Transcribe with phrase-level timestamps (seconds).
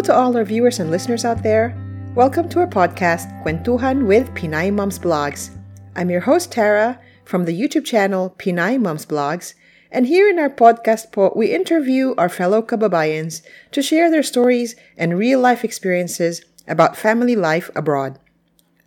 [0.00, 1.76] Hello to all our viewers and listeners out there.
[2.14, 5.50] Welcome to our podcast, Kwentuhan with Pinay Moms Blogs.
[5.94, 9.52] I'm your host, Tara, from the YouTube channel Pinay Moms Blogs,
[9.92, 13.42] and here in our podcast po, we interview our fellow kababayans
[13.72, 18.18] to share their stories and real-life experiences about family life abroad.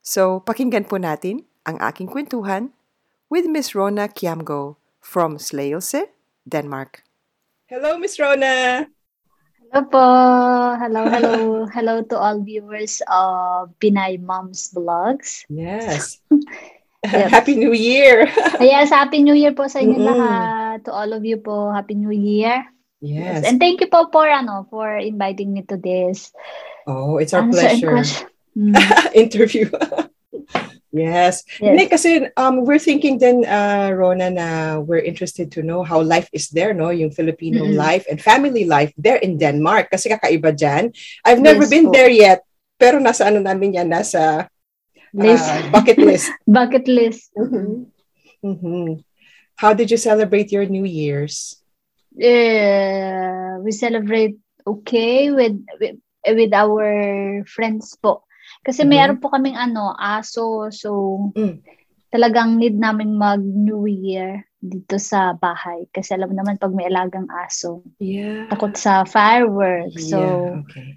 [0.00, 2.72] So, pakinggan po natin ang aking kwentuhan
[3.28, 6.08] with Miss Rona Kiamgo from Slagelse,
[6.48, 7.04] Denmark.
[7.68, 8.88] Hello, Miss Rona!
[9.60, 10.06] Hello po!
[10.80, 11.34] Hello, hello.
[11.76, 15.44] hello to all viewers of Pinay Moms Vlogs.
[15.48, 16.18] Yes.
[17.00, 17.32] Yep.
[17.32, 18.28] Happy New Year!
[18.60, 20.20] yes, Happy New Year po sa inyo mm-hmm.
[20.20, 20.76] lahat.
[20.84, 22.60] To all of you po, Happy New Year.
[23.00, 23.48] Yes.
[23.48, 26.28] And thank you po for, ano, for inviting me to this.
[26.84, 28.04] Oh, it's our pleasure.
[28.56, 28.74] Mm.
[29.14, 29.70] interview.
[30.92, 31.44] yes.
[31.44, 31.44] yes.
[31.58, 36.28] Hindi, kasi um, we're thinking then, uh, Rona, na we're interested to know how life
[36.32, 36.90] is there, no?
[36.90, 37.78] Yung Filipino mm-hmm.
[37.78, 39.90] life and family life there in Denmark.
[39.90, 40.94] Kasi kakaiba dyan.
[41.24, 41.92] I've never yes, been po.
[41.92, 42.42] there yet.
[42.80, 44.48] Pero nasa ano namin yan, nasa
[45.12, 45.46] list.
[45.46, 46.30] Uh, bucket list.
[46.46, 47.30] bucket list.
[47.36, 47.84] Mm-hmm.
[48.44, 49.04] Mm-hmm.
[49.56, 51.60] How did you celebrate your New Year's?
[52.16, 58.24] Uh, we celebrate okay with, with with our friends po.
[58.60, 58.92] Kasi mm-hmm.
[58.92, 60.68] mayroon po kaming ano, aso.
[60.68, 60.90] So,
[61.32, 61.64] mm.
[62.12, 65.88] talagang need namin mag New Year dito sa bahay.
[65.88, 68.44] Kasi alam naman pag may alagang aso, yeah.
[68.52, 70.12] takot sa fireworks.
[70.12, 70.88] So, yeah, okay.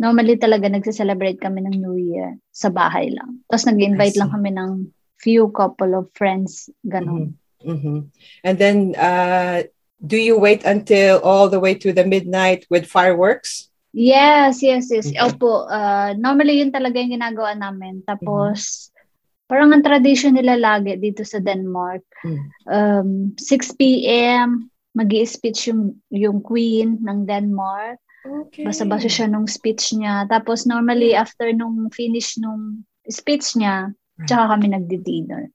[0.00, 3.44] normally talaga nagse-celebrate kami ng New Year sa bahay lang.
[3.46, 4.88] Tapos nag-invite lang kami ng
[5.20, 7.36] few couple of friends, ganun.
[7.36, 7.40] Mm-hmm.
[7.60, 7.98] Mm-hmm.
[8.44, 9.68] And then, uh,
[10.00, 13.68] do you wait until all the way to the midnight with fireworks?
[13.90, 15.10] Yes, yes, yes.
[15.10, 15.18] Okay.
[15.18, 18.06] Opo, uh, normally yun talaga yung ginagawa namin.
[18.06, 19.46] Tapos, mm-hmm.
[19.50, 22.48] parang ang tradition nila lagi dito sa Denmark, mm-hmm.
[22.70, 27.98] um, 6 p.m., mag speech yung, yung queen ng Denmark.
[28.20, 28.66] Okay.
[28.66, 30.26] Basa-basa siya nung speech niya.
[30.30, 34.26] Tapos, normally, after nung finish nung speech niya, right.
[34.26, 35.50] tsaka kami nagdi-dinner.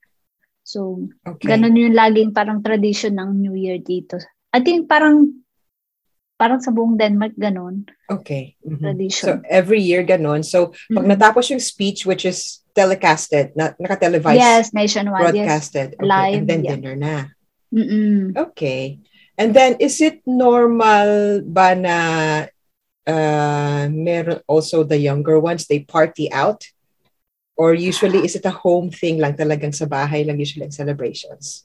[0.65, 1.55] So, okay.
[1.55, 4.17] ganun yung laging parang tradition ng New Year dito.
[4.49, 5.44] I think parang
[6.35, 7.87] Parang sa buong Denmark, ganun.
[8.11, 8.59] Okay.
[8.59, 8.83] Mm-hmm.
[8.83, 9.25] Tradition.
[9.25, 10.43] So, every year, ganun.
[10.43, 11.07] So, pag mm-hmm.
[11.15, 14.35] natapos yung speech, which is telecasted, na, naka-televised.
[14.35, 15.31] Yes, nationwide.
[15.31, 15.95] Broadcasted.
[15.95, 15.99] Yes.
[15.99, 16.11] Okay.
[16.11, 16.35] Live.
[16.35, 16.71] And then yeah.
[16.75, 17.15] dinner na.
[17.71, 18.35] Mm-mm.
[18.35, 18.99] Okay.
[19.39, 21.97] And then, is it normal ba na
[23.07, 26.67] uh, meron also the younger ones, they party out?
[27.55, 31.63] Or usually, is it a home thing lang talagang sa bahay lang usually celebrations?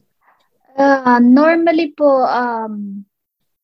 [0.78, 3.02] Uh, normally po, um,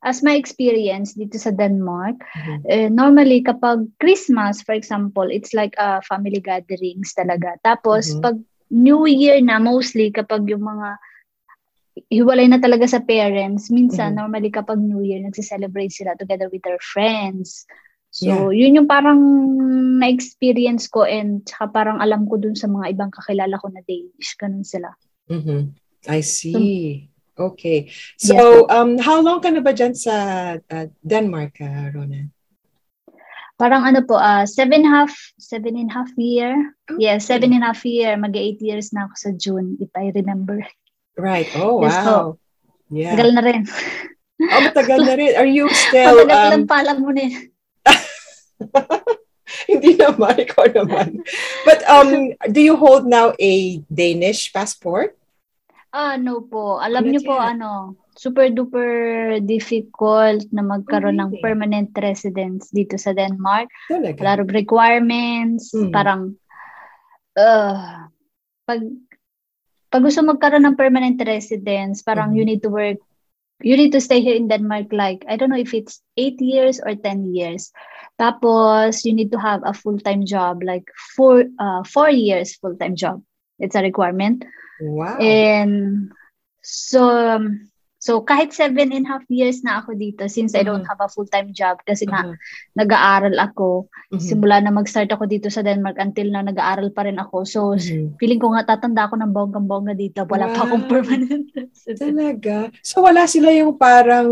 [0.06, 2.58] as my experience dito sa Denmark, mm-hmm.
[2.70, 7.58] eh, normally kapag Christmas, for example, it's like a uh, family gatherings talaga.
[7.66, 8.22] Tapos mm-hmm.
[8.22, 8.38] pag
[8.70, 10.94] New Year na, mostly kapag yung mga
[12.06, 14.22] hiwalay na talaga sa parents, minsan mm-hmm.
[14.22, 17.66] normally kapag New Year, nagse-celebrate sila together with their friends.
[18.14, 18.64] So, yeah.
[18.64, 19.18] yun yung parang
[19.98, 24.38] na-experience ko and saka parang alam ko dun sa mga ibang kakilala ko na Danish.
[24.38, 24.94] Ganun sila.
[25.26, 25.74] Mm-hmm.
[26.06, 26.54] I see.
[26.54, 27.92] So, Okay.
[28.16, 28.72] So, yes.
[28.72, 32.32] um, how long ka na ba dyan sa uh, Denmark, uh, Rona?
[33.56, 36.52] Parang ano po, uh, seven half, seven and a half year.
[36.88, 37.08] Okay.
[37.08, 38.16] Yeah, seven and a half year.
[38.16, 40.60] Mag eight years na ako sa June, if I remember.
[41.16, 41.48] Right.
[41.56, 42.04] Oh, yes, wow.
[42.04, 42.38] Po.
[42.92, 43.16] Yeah.
[43.16, 43.64] Tagal na rin.
[44.52, 45.32] oh, matagal na rin.
[45.40, 46.24] Are you still...
[46.24, 46.52] Matagal um...
[46.52, 47.24] lang pala mo na
[49.70, 51.24] Hindi naman, ikaw naman.
[51.64, 55.15] But um, do you hold now a Danish passport?
[55.96, 56.76] Ah, no po.
[56.76, 63.72] Alam niyo po, ano, super duper difficult na magkaroon ng permanent residence dito sa Denmark.
[63.88, 64.20] Talaga?
[64.20, 65.88] A lot of requirements, mm.
[65.88, 66.36] parang
[67.40, 68.12] uh,
[68.68, 68.84] pag
[69.88, 72.44] pag gusto magkaroon ng permanent residence, parang mm-hmm.
[72.44, 73.00] you need to work
[73.64, 76.76] you need to stay here in Denmark like I don't know if it's 8 years
[76.76, 77.72] or 10 years.
[78.20, 80.84] Tapos you need to have a full-time job like
[81.16, 83.24] 4 uh 4 years full-time job.
[83.56, 84.44] It's a requirement.
[84.80, 85.18] Wow.
[85.20, 86.12] And
[86.62, 87.02] so,
[87.96, 90.90] So, kahit seven and a half years na ako dito since I don't Mhm.
[90.94, 92.38] have a full-time job kasi nga Mhm.
[92.78, 93.90] nag-aaral ako.
[94.14, 94.22] Mhm.
[94.22, 97.42] Simula na mag-start ako dito sa Denmark until na nag-aaral pa rin ako.
[97.42, 98.14] So, Mhm.
[98.22, 100.22] feeling ko nga tatanda ako ng bonggang-bongga dito.
[100.22, 100.92] Wala pa akong Wow.
[100.92, 101.50] permanent.
[101.98, 102.70] Talaga?
[102.86, 104.30] So wala sila yung parang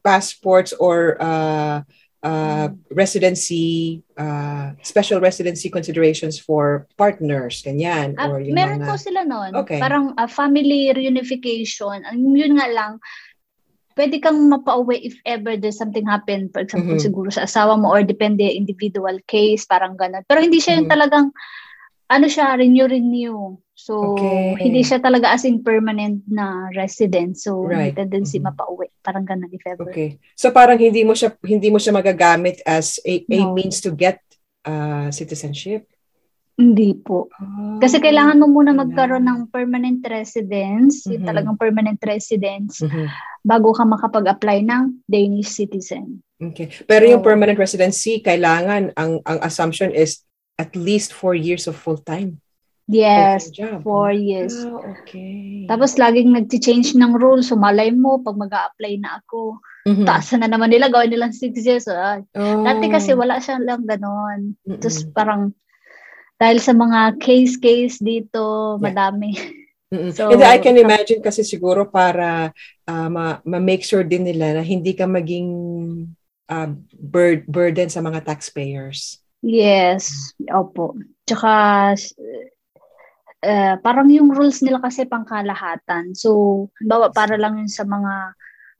[0.00, 1.84] passports or uh,
[2.22, 8.14] uh, residency, uh, special residency considerations for partners, ganyan.
[8.20, 8.88] Ah, or yung meron mga...
[8.88, 9.56] po sila noon.
[9.64, 9.80] Okay.
[9.80, 12.04] Parang ah, family reunification.
[12.04, 13.00] Ang yun nga lang,
[13.96, 16.48] pwede kang mapauwi if ever there's something happen.
[16.52, 17.04] For example, Mhm.
[17.04, 20.24] siguro sa asawa mo or depende individual case, parang ganun.
[20.28, 20.94] Pero hindi siya yung Mhm.
[20.94, 21.26] talagang,
[22.10, 23.54] ano siya, renew-renew.
[23.72, 24.60] So, Okay.
[24.60, 27.38] hindi siya talaga as in permanent na resident.
[27.38, 27.94] So, Right.
[27.96, 28.50] may tendency Mhm.
[28.50, 28.90] mapauwi.
[29.00, 29.88] Parang ganun if ever.
[29.88, 30.18] Okay.
[30.36, 33.54] So parang hindi mo siya hindi mo siya magagamit as a, a No.
[33.56, 34.20] means to get
[34.68, 35.88] uh, citizenship.
[36.60, 37.32] Hindi po.
[37.80, 41.28] Kasi Ah, kailangan mo muna magkaroon ng permanent residence, yung Mhm.
[41.32, 43.08] talagang permanent residence, Mhm.
[43.40, 46.20] bago ka makapag-apply ng Danish citizen.
[46.36, 46.68] Okay.
[46.84, 50.20] Pero yung So- permanent residency, kailangan ang ang assumption is
[50.58, 52.40] at least four years of full-time.
[52.90, 53.86] Yes, job.
[53.86, 54.50] four years.
[54.66, 55.62] Ah, okay.
[55.70, 57.46] Tapos laging nag-change ng rules.
[57.46, 60.04] So malay mo, pag mag apply na ako, Mhm.
[60.04, 61.86] taasan na naman nila, gawin nilang six years.
[61.86, 62.66] Ah, Oh.
[62.66, 64.58] Dati kasi wala siya lang ganon.
[64.66, 64.82] Mm-mm.
[64.82, 65.54] Tapos parang,
[66.34, 68.90] dahil sa mga case-case dito, Yeah.
[68.90, 69.38] madami.
[69.94, 70.10] Mm-mm.
[70.10, 72.50] So, Hindi, I can imagine kasi siguro para
[72.90, 75.46] uh, ma- ma-make sure din nila na hindi ka maging
[76.50, 79.19] uh, bur- burden sa mga taxpayers.
[79.40, 80.96] Yes, opo.
[81.24, 81.94] Tsaka,
[83.40, 86.12] eh, parang yung rules nila kasi pangkalahatan.
[86.12, 88.12] So, halimbawa, para lang yun sa mga,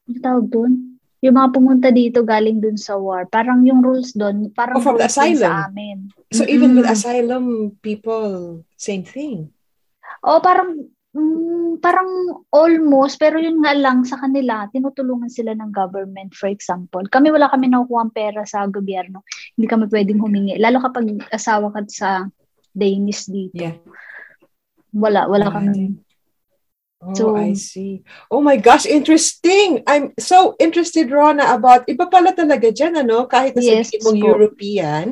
[0.09, 0.73] ano tawag doon?
[1.21, 3.29] Yung mga pumunta dito galing dun sa war.
[3.29, 5.53] Parang yung rules doon, parang Oh, from the asylum.
[5.53, 6.09] sa amin.
[6.33, 9.53] So even with asylum people, same thing.
[10.25, 16.35] Oh, parang mm, parang almost pero yun nga lang sa kanila tinutulungan sila ng government
[16.37, 17.03] for example.
[17.09, 19.25] Kami wala kami nakukuha pera sa gobyerno.
[19.57, 22.11] Hindi kami pwedeng humingi lalo kapag asawa ka sa
[22.71, 23.59] Danish dito.
[23.59, 23.79] Yeah.
[24.95, 25.99] Wala wala kami.
[27.01, 28.05] Oh, So- I see.
[28.29, 29.81] Oh my gosh, interesting.
[29.89, 33.25] I'm so interested, Rona, about, iba pala talaga dyan, ano?
[33.25, 34.27] Kahit na Yes sabihin mong po.
[34.37, 35.05] European,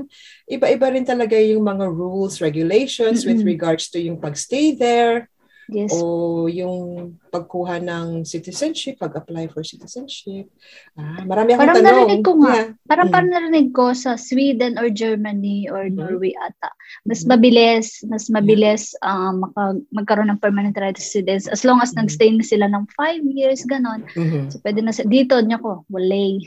[0.44, 3.56] iba-iba rin talaga yung mga rules, regulations with Mm-mm.
[3.56, 5.32] regards to yung pagstay there,
[5.68, 5.92] Yes.
[5.92, 10.48] o yung pagkuha ng citizenship, pag-apply for citizenship.
[10.96, 11.88] Ah, marami akong Parang tanong.
[12.08, 12.54] narinig ko nga.
[12.56, 12.68] Yeah.
[12.88, 13.12] Parang Mm.
[13.12, 16.00] parang narinig ko sa Sweden or Germany or Mhm.
[16.00, 16.72] Norway ata.
[17.04, 17.28] Mas Mhm.
[17.28, 22.00] mabilis, mas mabilis um, maka, magkaroon ng permanent residence as long as Mhm.
[22.00, 24.08] nagstay na sila ng five years, ganon.
[24.16, 24.48] Mhm.
[24.48, 26.40] So, pwede na sa, dito niya ko, walay.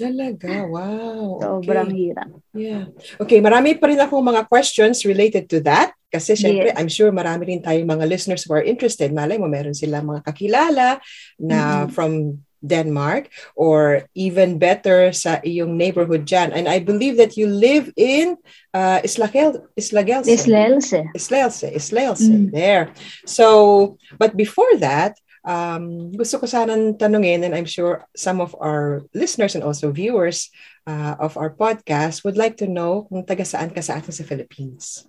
[0.00, 1.36] Talaga, wow.
[1.38, 1.98] Sobrang Okay.
[2.08, 2.28] hirap.
[2.56, 2.84] Yeah.
[3.20, 5.92] Okay, marami pa rin akong mga questions related to that.
[6.10, 6.76] Kasi syempre, Yes.
[6.80, 9.12] I'm sure marami rin tayong mga listeners who are interested.
[9.12, 10.98] Malay mo, meron sila mga kakilala
[11.38, 11.92] na Mhm.
[11.94, 12.12] from
[12.60, 16.52] Denmark or even better sa iyong neighborhood dyan.
[16.52, 18.36] And I believe that you live in
[18.76, 20.28] uh, Islagel, Islagelse.
[20.28, 20.92] Islelse.
[21.16, 22.52] Islelse, Islelse, Mm.
[22.52, 22.92] there.
[23.24, 29.04] So, but before that, um, gusto ko sanang tanungin, and I'm sure some of our
[29.14, 30.50] listeners and also viewers
[30.86, 34.26] uh, of our podcast would like to know kung taga saan ka sa atin sa
[34.26, 35.06] Philippines.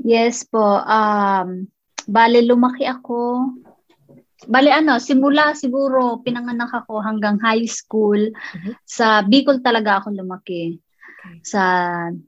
[0.00, 0.80] Yes po.
[0.80, 1.68] Um,
[2.08, 3.52] bale, lumaki ako.
[4.48, 8.16] Bale, ano, simula siguro pinanganak ako hanggang high school.
[8.56, 8.72] Mhm.
[8.88, 10.80] Sa Bicol talaga ako lumaki.
[11.20, 11.36] Okay.
[11.44, 11.62] Sa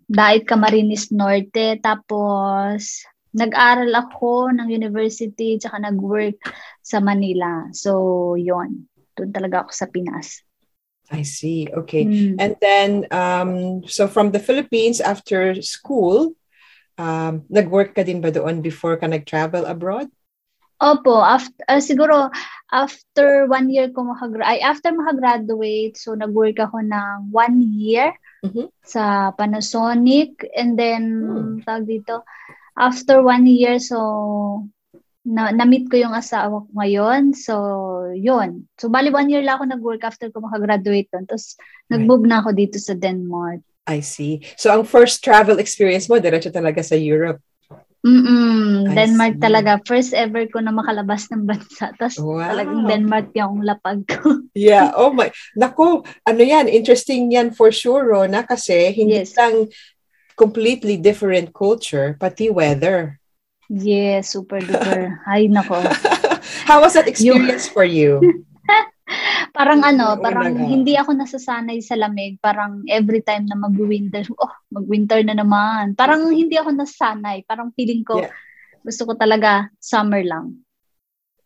[0.05, 1.81] Dait Camarines Norte.
[1.81, 6.41] Tapos, nag-aral ako ng university tsaka nag-work
[6.85, 7.69] sa Manila.
[7.73, 10.41] So, yon Doon talaga ako sa Pinas.
[11.13, 11.69] I see.
[11.69, 12.09] Okay.
[12.09, 12.37] Mm.
[12.41, 16.33] And then, um, so from the Philippines after school,
[16.97, 20.09] um, nag-work ka din ba doon before ka nag-travel abroad?
[20.83, 22.33] Opo, after, siguro
[22.73, 28.11] after one year ko makagra ay after makagraduate, so nag-work ako ng one year
[28.43, 28.67] Mhm.
[28.83, 31.63] sa Panasonic and then Hmm.
[31.63, 32.27] tawag dito,
[32.79, 34.67] after one year so
[35.23, 37.31] na na-meet ko yung asawa ko ngayon.
[37.31, 37.55] So,
[38.11, 38.67] yun.
[38.75, 41.31] So, bali one year lang ako nag-work after ko makagraduate doon.
[41.31, 41.55] Tapos,
[41.87, 43.63] nag-move na ako dito sa Denmark.
[43.87, 44.47] I see.
[44.55, 47.43] So ang first travel experience mo, diretso talaga sa Europe.
[48.03, 49.43] Mm-mm, I Denmark see.
[49.43, 49.71] talaga.
[49.87, 51.91] First ever ko na makalabas ng bansa.
[51.99, 52.51] Tapos, Wow.
[52.51, 54.43] talagang Denmark yung lapag ko.
[54.53, 55.33] Yeah, oh my.
[55.57, 59.33] Naku, ano yan, interesting yan for sure, Rona, kasi hindi Yes.
[59.33, 59.65] lang
[60.37, 63.19] completely different culture, pati weather.
[63.73, 65.17] Yes, super duper.
[65.25, 65.81] Ay, nako.
[66.69, 68.21] How was that experience for you?
[69.53, 70.65] Parang ano, parang naga.
[70.65, 72.41] hindi ako nasasanay sa lamig.
[72.41, 75.93] Parang every time na mag-winter, oh, mag-winter na naman.
[75.93, 77.45] Parang hindi ako nasanay.
[77.45, 78.33] Parang feeling ko, Yeah.
[78.81, 80.57] gusto ko talaga summer lang.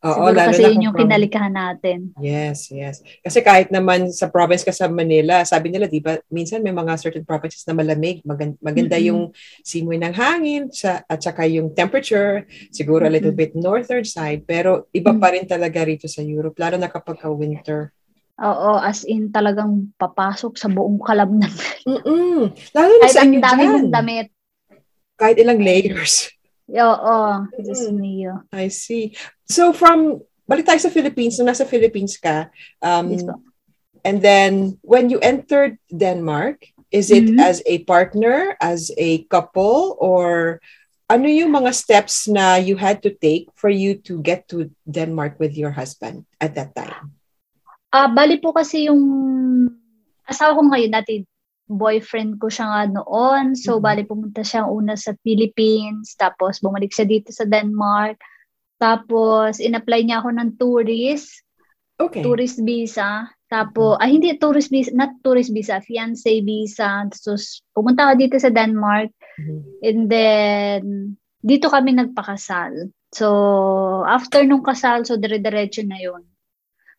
[0.07, 1.03] Oo, Siguro kasi yun yung from...
[1.03, 2.15] kinalikahan natin.
[2.23, 3.03] Yes, yes.
[3.27, 6.95] Kasi kahit naman sa province ka sa Manila, sabi nila, di ba, minsan may mga
[6.95, 9.11] certain provinces na malamig, maganda, maganda mm-hmm.
[9.11, 9.23] yung
[9.67, 13.11] simoy ng hangin, sa, at saka yung temperature, siguro mm-hmm.
[13.11, 15.23] a little bit northern side, pero iba mm-hmm.
[15.23, 17.91] pa rin talaga rito sa Europe, lalo na kapag ka-winter.
[18.37, 21.49] Oo, as in talagang papasok sa buong kalabnan.
[21.89, 22.53] Mm-mm.
[22.77, 24.29] Lalo na sa inyo dami mong damit.
[25.17, 26.29] Kahit ilang layers.
[26.67, 28.53] Oo, Diyos mm.
[28.53, 29.15] I see.
[29.47, 32.51] So from, balik tayo sa Philippines, nung nasa Philippines ka,
[32.83, 33.23] um, yes,
[34.07, 36.63] and then when you entered Denmark,
[36.95, 37.43] is it mm-hmm.
[37.43, 40.59] as a partner, as a couple, or
[41.11, 45.39] ano yung mga steps na you had to take for you to get to Denmark
[45.39, 47.15] with your husband at that time?
[47.91, 49.03] Ah, uh, bali po kasi yung
[50.27, 51.23] asawa ko ngayon dati
[51.67, 53.59] boyfriend ko siya nga noon.
[53.59, 53.87] So, mm-hmm.
[53.87, 58.19] bali pumunta siya una sa Philippines, tapos bumalik siya dito sa Denmark.
[58.77, 61.43] Tapos, in-apply niya ako ng tourist.
[61.97, 62.21] Okay.
[62.21, 63.29] Tourist visa.
[63.49, 64.05] Tapos, mm-hmm.
[64.05, 67.09] ah, hindi tourist visa, not tourist visa, fiancé visa.
[67.17, 67.41] So,
[67.73, 69.11] pumunta ako dito sa Denmark.
[69.41, 69.61] Mm-hmm.
[69.87, 70.83] And then,
[71.41, 72.93] dito kami nagpakasal.
[73.15, 73.29] So,
[74.05, 76.27] after nung kasal, so dire-diretso na yon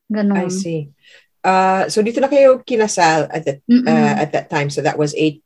[0.07, 0.39] Ganun.
[0.39, 0.89] I see.
[1.43, 4.71] Uh, so dito na kayo kinasal at that, uh, at that time.
[4.71, 5.43] So that was eight,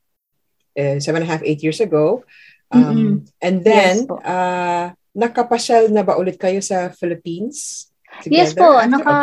[0.77, 2.23] uh, seven and a half, eight years ago.
[2.71, 7.87] Um, and then, yes, uh, nakapasyal na ba ulit kayo sa Philippines?
[8.23, 8.35] Together?
[8.35, 9.15] Yes po, naka,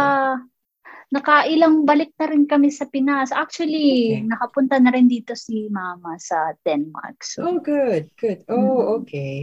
[1.09, 3.33] nakailang balik na rin kami sa Pinas.
[3.33, 4.29] Actually, okay.
[4.29, 7.17] nakapunta na rin dito si Mama sa Denmark.
[7.25, 7.49] So.
[7.49, 8.45] Oh, good, good.
[8.49, 8.89] Oh, mm-hmm.
[9.01, 9.35] okay.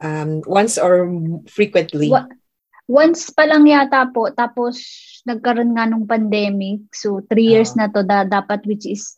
[0.00, 1.10] Um, once or
[1.50, 2.10] frequently?
[2.10, 2.30] Wa-
[2.90, 4.82] once pa lang yata po, tapos
[5.26, 6.90] nagkaroon nga nung pandemic.
[6.94, 9.14] So, three years uh, na to, da, dapat which is,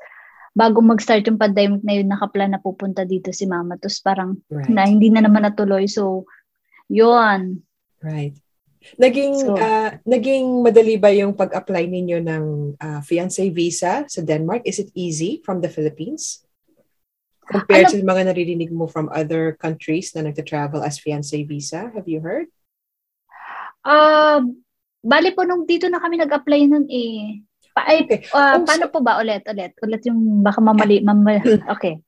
[0.53, 3.81] bago mag-start yung pandemic na yun, nakaplan na pupunta dito si mama.
[3.81, 4.69] Tapos parang, right.
[4.69, 5.89] na, hindi na naman natuloy.
[5.89, 6.29] So,
[6.91, 7.63] yun.
[8.03, 8.35] Right.
[8.99, 12.45] Naging so, uh, naging madali ba yung pag-apply ninyo ng
[12.79, 14.67] uh, fiancé visa sa Denmark?
[14.67, 16.43] Is it easy from the Philippines?
[17.47, 21.91] Compared ano, to mga naririnig mo from other countries na nagta-travel as fiancé visa?
[21.95, 22.51] Have you heard?
[23.83, 24.47] Uh,
[25.03, 27.43] bali po nung dito na kami nag-apply nun eh.
[27.73, 28.21] Pa, ay, okay.
[28.35, 29.43] uh, oh, paano so, po ba ulit?
[29.49, 29.73] Ulit?
[29.81, 31.03] Ulit yung baka mamali.
[31.03, 31.41] mamali.
[31.75, 32.03] Okay.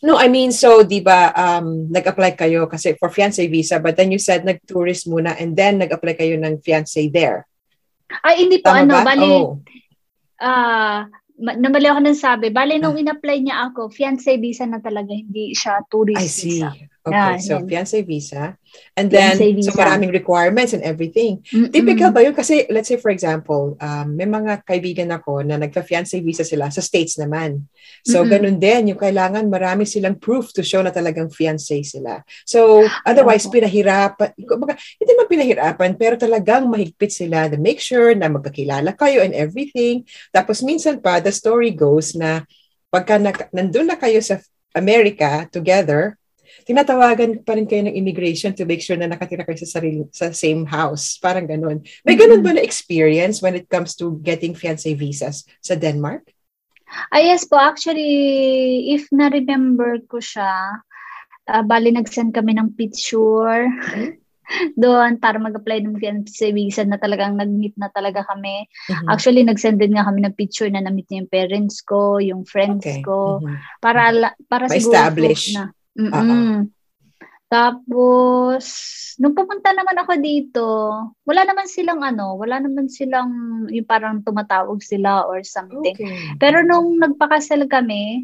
[0.00, 4.08] No, I mean, so, di ba, um, nag-apply kayo kasi for fiancé visa, but then
[4.08, 7.44] you said nag-tourist muna and then nag-apply kayo ng fiancé there.
[8.24, 9.02] Ay, hindi po, Tama ano, ba?
[9.04, 9.60] bali, oh.
[10.40, 11.04] uh,
[11.40, 12.48] namali ako nang sabi.
[12.48, 13.00] Bali, nung ah.
[13.00, 16.64] in-apply niya ako, fiancé visa na talaga, hindi siya tourist I see.
[16.64, 16.72] visa.
[17.00, 18.60] Okay, yeah, so fiancé visa.
[18.92, 19.72] And then, visa.
[19.72, 21.40] so maraming requirements and everything.
[21.48, 21.72] Mm-mm.
[21.72, 22.36] Typical ba yun?
[22.36, 26.84] Kasi, let's say for example, um, may mga kaibigan ako na nagpa-fiancé visa sila sa
[26.84, 27.64] States naman.
[28.04, 28.32] So, Mm-mm.
[28.36, 28.92] ganun din.
[28.92, 32.20] Yung kailangan marami silang proof to show na talagang fiancé sila.
[32.44, 33.52] So, otherwise, oh.
[33.56, 34.36] pinahirapan.
[34.36, 40.04] Hindi man pinahirapan, pero talagang mahigpit sila to make sure na magkakilala kayo and everything.
[40.36, 42.44] Tapos, minsan pa, the story goes na
[42.92, 44.36] pagka na, nandun na kayo sa
[44.76, 46.19] America together,
[46.64, 50.30] tinatawagan pa rin kayo ng immigration to make sure na nakatira kayo sa sarili, sa
[50.30, 51.18] same house.
[51.18, 51.82] Parang ganun.
[52.04, 56.30] May ganun ba na experience when it comes to getting fiancé visas sa Denmark?
[57.14, 57.54] Ah, yes po.
[57.54, 58.10] Actually,
[58.90, 60.82] if na-remember ko siya,
[61.46, 63.70] uh, bali nag-send kami ng picture.
[63.70, 64.18] Mm-hmm.
[64.74, 68.66] doon para mag-apply ng fiancé visa na talagang nag-meet na talaga kami.
[68.66, 69.08] Mm-hmm.
[69.08, 72.82] Actually, nag-send din nga kami ng picture na na-meet niya yung parents ko, yung friends
[72.82, 73.02] okay.
[73.02, 73.56] ko, mm-hmm.
[73.78, 75.54] para para siguro establish
[75.98, 76.70] Mm-mm.
[77.50, 78.64] Tapos,
[79.18, 80.66] nung pumunta naman ako dito,
[81.26, 85.98] wala naman silang ano, wala naman silang yung parang tumatawag sila or something.
[85.98, 86.38] Okay.
[86.38, 88.22] Pero nung nagpakasal kami,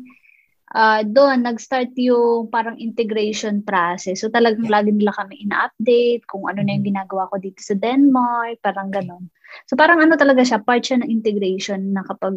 [0.78, 4.23] uh, doon nag-start yung parang integration process.
[4.23, 4.78] So talagang yeah.
[4.78, 6.90] lagi nila kami ina-update kung ano na yung mm-hmm.
[6.94, 9.26] ginagawa ko dito sa Denmark, parang ganun.
[9.66, 12.35] So parang ano talaga siya, part siya ng integration na kapag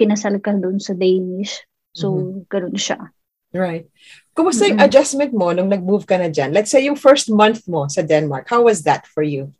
[0.00, 1.60] kinasal ka doon sa Danish.
[1.92, 2.48] So mm-hmm.
[2.48, 3.12] ganun siya.
[3.52, 3.86] Right.
[4.32, 6.56] Kumusta yung adjustment mo nung nag-move ka na dyan?
[6.56, 8.48] Let's say yung first month mo sa Denmark.
[8.48, 9.52] How was that for you?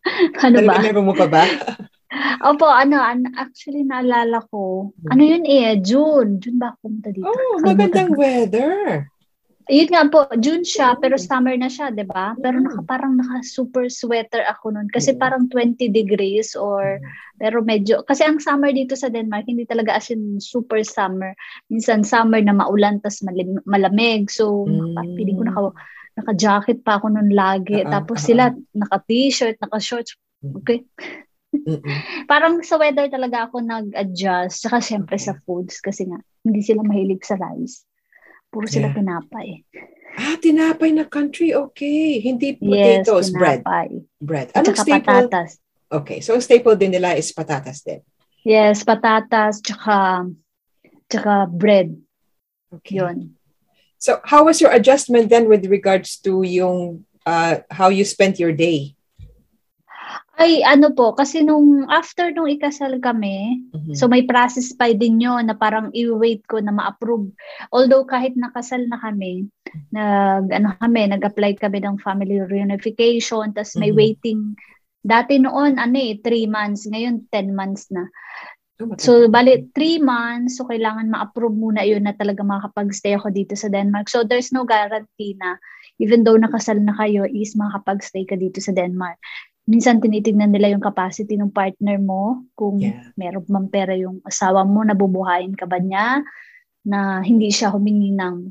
[0.44, 0.80] ano ba?
[0.80, 1.44] Remember mo pa ba?
[2.48, 4.90] Opo, ano, an- actually naalala ko.
[5.12, 6.40] Ano yun eh, June.
[6.40, 7.28] June ba pumunta dito?
[7.28, 9.09] Oh, magandang weather.
[9.70, 12.34] Yun nga po, June siya, pero summer na siya, di ba?
[12.42, 14.90] Pero naka, parang naka-super sweater ako noon.
[14.90, 16.98] Kasi parang 20 degrees or,
[17.38, 21.38] pero medyo, kasi ang summer dito sa Denmark, hindi talaga as in super summer.
[21.70, 24.26] Minsan summer na maulan, tas malim, malamig.
[24.26, 25.14] So, mm.
[25.14, 25.60] piling ko naka,
[26.18, 27.86] naka-jacket pa ako noon lagi.
[27.86, 28.26] Uh-uh, Tapos uh-uh.
[28.26, 30.18] sila, naka-t-shirt, naka-shorts.
[30.62, 30.82] Okay.
[32.30, 34.66] parang sa weather talaga ako nag-adjust.
[34.66, 37.86] Saka syempre sa foods kasi nga, hindi sila mahilig sa rice.
[38.50, 38.96] Puro sila yeah.
[38.98, 39.48] pinapay.
[40.18, 41.54] Ah, tinapay na country.
[41.54, 42.18] Okay.
[42.18, 43.62] Hindi Yes, potatoes, bread.
[43.62, 43.88] tinapay.
[44.18, 44.46] Bread.
[44.52, 45.06] At Anong saka staple?
[45.06, 45.50] patatas.
[45.90, 46.18] Okay.
[46.20, 48.02] So, staple din nila is patatas din.
[48.42, 50.26] Yes, patatas, tsaka,
[51.06, 51.94] tsaka bread.
[52.74, 52.98] Okay.
[52.98, 53.38] Yun.
[54.00, 58.52] So, how was your adjustment then with regards to yung uh, how you spent your
[58.52, 58.96] day?
[60.40, 63.92] Ay, ano po, kasi nung after nung ikasal kami, Mhm.
[63.92, 67.28] so may process pa din yun na parang i-wait ko na ma-approve.
[67.68, 69.52] Although kahit nakasal na kami,
[69.92, 73.98] nag, ano kami, nag-apply kami ng family reunification, tas may Mhm.
[74.00, 74.40] waiting.
[75.04, 76.88] Dati noon, ano eh, three months.
[76.88, 78.08] Ngayon, 10 months na.
[78.80, 78.96] Oh.
[78.96, 80.56] So, bali, three months.
[80.56, 84.08] So, kailangan ma-approve muna yun na talaga makakapag-stay ako dito sa Denmark.
[84.08, 85.60] So, there's no guarantee na
[86.00, 89.20] even though nakasal na kayo, is makakapag-stay ka dito sa Denmark.
[89.70, 92.42] Minsan, tinitignan nila yung capacity ng partner mo.
[92.58, 93.14] Kung Yeah.
[93.14, 96.26] meron bang pera yung asawa mo, nabubuhayin ka ba niya?
[96.82, 98.50] Na hindi siya humingi ng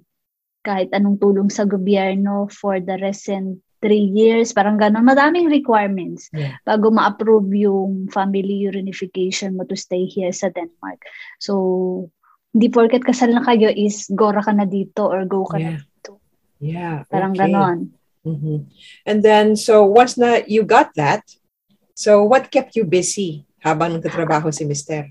[0.63, 4.51] kahit anong tulong sa gobyerno for the recent three years.
[4.55, 5.03] Parang ganon.
[5.03, 6.55] Madaming requirements Yeah.
[6.63, 10.99] bago ma-approve yung family reunification mo to stay here sa Denmark.
[11.39, 12.11] So,
[12.55, 15.79] hindi porket kasal na kayo is gora ka na dito or go ka Yeah.
[15.79, 16.11] na dito.
[16.59, 16.95] Yeah.
[17.07, 17.43] Parang okay.
[17.47, 17.98] ganon.
[18.25, 18.67] Mhm.
[19.07, 21.23] And then, so once na you got that,
[21.95, 25.07] so what kept you busy habang nagtatrabaho si Mister?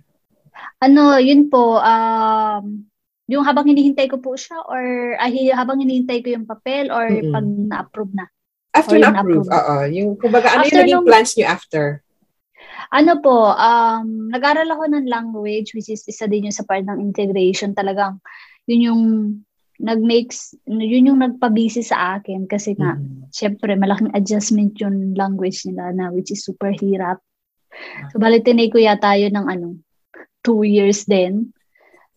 [0.78, 2.84] Ano, yun po, um,
[3.28, 7.32] yung habang hinihintay ko po siya or ay, habang hinihintay ko yung papel or Mm-mm.
[7.32, 8.26] pag na-approve na.
[8.72, 9.56] After na-approve, approve.
[9.56, 9.76] oo.
[9.90, 11.84] Yung, kumbaga, ano After yung naging nung- plans niyo after?
[12.88, 17.00] Ano po, um, nag-aral ako ng language which is isa din yung sa part ng
[17.00, 18.16] integration talagang
[18.64, 19.02] yun yung
[19.78, 23.30] nag-makes, yun yung nagpabisi sa akin kasi nga, Mhm.
[23.30, 27.22] syempre, malaking adjustment yung language nila na which is super hirap.
[28.10, 29.68] So, bali, tinay ko yata yun ng ano,
[30.42, 31.54] two years din.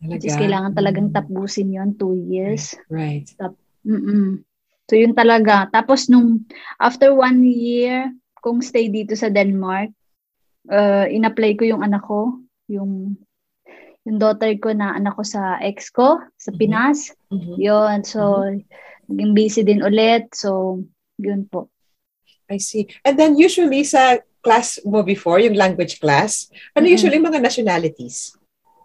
[0.02, 0.42] Which is Talaga?
[0.42, 1.16] kailangan talagang Mhm.
[1.16, 2.74] tapusin yun, two years.
[2.90, 3.30] Right.
[3.86, 4.42] Mm-mm.
[4.90, 5.70] So, yun talaga.
[5.70, 6.46] Tapos, nung
[6.82, 8.10] after one year,
[8.42, 9.94] kung stay dito sa Denmark,
[10.74, 13.14] uh, in-apply ko yung anak ko, yung
[14.06, 16.58] yung daughter ko na anak ko sa ex ko, sa Mhm.
[16.58, 17.00] Pinas.
[17.30, 17.56] Mhm.
[17.62, 17.98] Yun.
[18.02, 18.50] So,
[19.06, 20.34] naging busy din ulit.
[20.34, 20.82] So,
[21.22, 21.70] yun po.
[22.50, 22.90] I see.
[23.06, 26.94] And then usually sa class mo before, yung language class, ano Mhm.
[26.98, 28.34] usually mga nationalities?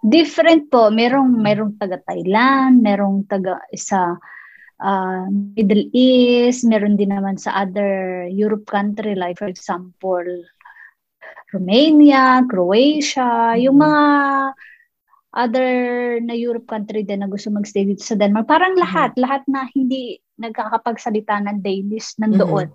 [0.07, 0.93] Different po.
[0.93, 4.15] Merong, merong taga Thailand, merong taga sa
[4.77, 5.25] ah,
[5.57, 10.21] Middle East, meron din naman sa other Europe country like for example,
[11.49, 13.85] Romania, Croatia, yung Mhm.
[13.89, 14.05] mga
[15.37, 15.69] other
[16.25, 18.49] na Europe country din na gusto magstay dito sa Denmark.
[18.49, 22.73] Parang lahat, lahat na hindi nagkakapagsalita ng Danish nandoon.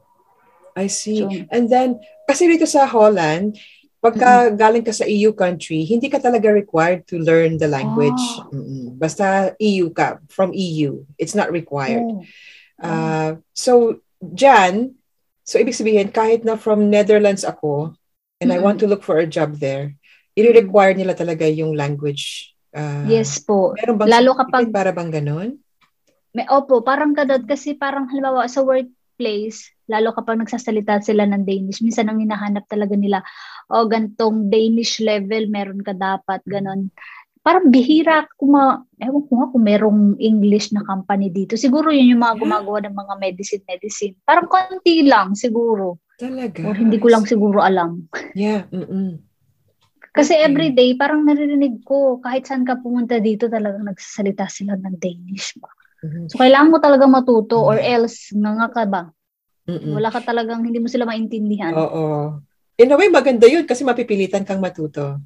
[0.78, 1.26] I see.
[1.26, 3.58] So, And then, kasi dito sa Holland,
[4.02, 8.22] pagka galing ka sa EU country, hindi ka talaga required to learn the language.
[8.50, 8.94] Oh.
[8.98, 11.02] Basta EU ka, from EU.
[11.18, 12.06] It's not required.
[12.06, 12.24] oh,
[12.82, 14.98] Uh, so, dyan,
[15.46, 17.94] so ibig sabihin, kahit na from Netherlands ako,
[18.42, 18.66] and I Mm-mm.
[18.66, 19.94] want to look for a job there,
[20.34, 22.51] i-require nila talaga yung language.
[22.72, 23.76] Uh, yes po.
[23.76, 25.60] Meron bang Lalo kapag para bang ganun?
[26.32, 31.84] May, opo, parang kadot kasi parang halimbawa sa workplace, lalo kapag nagsasalita sila ng Danish,
[31.84, 33.20] minsan ang hinahanap talaga nila,
[33.68, 36.88] o gantong Danish level, meron ka dapat, ganon.
[37.44, 41.60] Parang bihira kung ma, ewan ko nga kung merong English na company dito.
[41.60, 44.14] Siguro yun yung mga gumagawa ng mga medicine-medicine.
[44.24, 46.00] Parang konti lang siguro.
[46.22, 46.62] Talaga.
[46.70, 48.06] Or hindi ko lang siguro alam.
[48.38, 48.70] Yeah.
[48.70, 49.31] Mm-mm.
[50.12, 50.44] Kasi Okay.
[50.44, 55.72] everyday, parang naririnig ko, kahit saan ka pumunta dito, talagang nagsasalita sila ng Danish ba.
[56.04, 56.28] Mhm.
[56.28, 59.04] So, kailangan mo talaga matuto or else, nga ka ba?
[59.72, 59.96] Mm-mm.
[59.96, 61.72] Wala ka talagang, hindi mo sila maintindihan.
[61.72, 62.44] Oo.
[62.76, 65.22] In a way, maganda yun kasi mapipilitan kang matuto.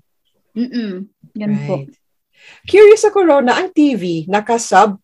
[0.54, 1.10] Mm-mm.
[1.34, 1.82] Po.
[1.82, 1.92] Right.
[2.70, 5.02] Curious ako, Rona, ang TV, naka-sub,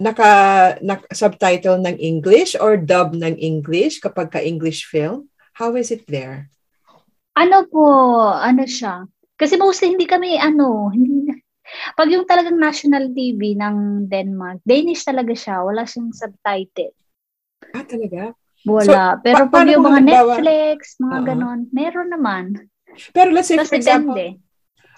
[0.00, 0.30] naka,
[0.80, 5.28] naka-subtitle ng English or dub ng English kapag ka-English film?
[5.58, 6.48] How is it there?
[7.34, 7.84] Ano po,
[8.32, 9.04] ano siya?
[9.38, 11.30] Kasi mostly hindi kami, ano, hindi,
[11.94, 15.62] pag yung talagang national TV ng Denmark, Danish talaga siya.
[15.62, 16.92] Wala siyang subtitle.
[17.70, 18.34] Ah, talaga?
[18.66, 19.22] Wala.
[19.22, 21.26] Pero pa- pag yung mga halimbawa- Netflix, mga Oo.
[21.26, 22.44] ganon, meron naman.
[23.14, 24.42] Pero let's say, Tapos for example, depende.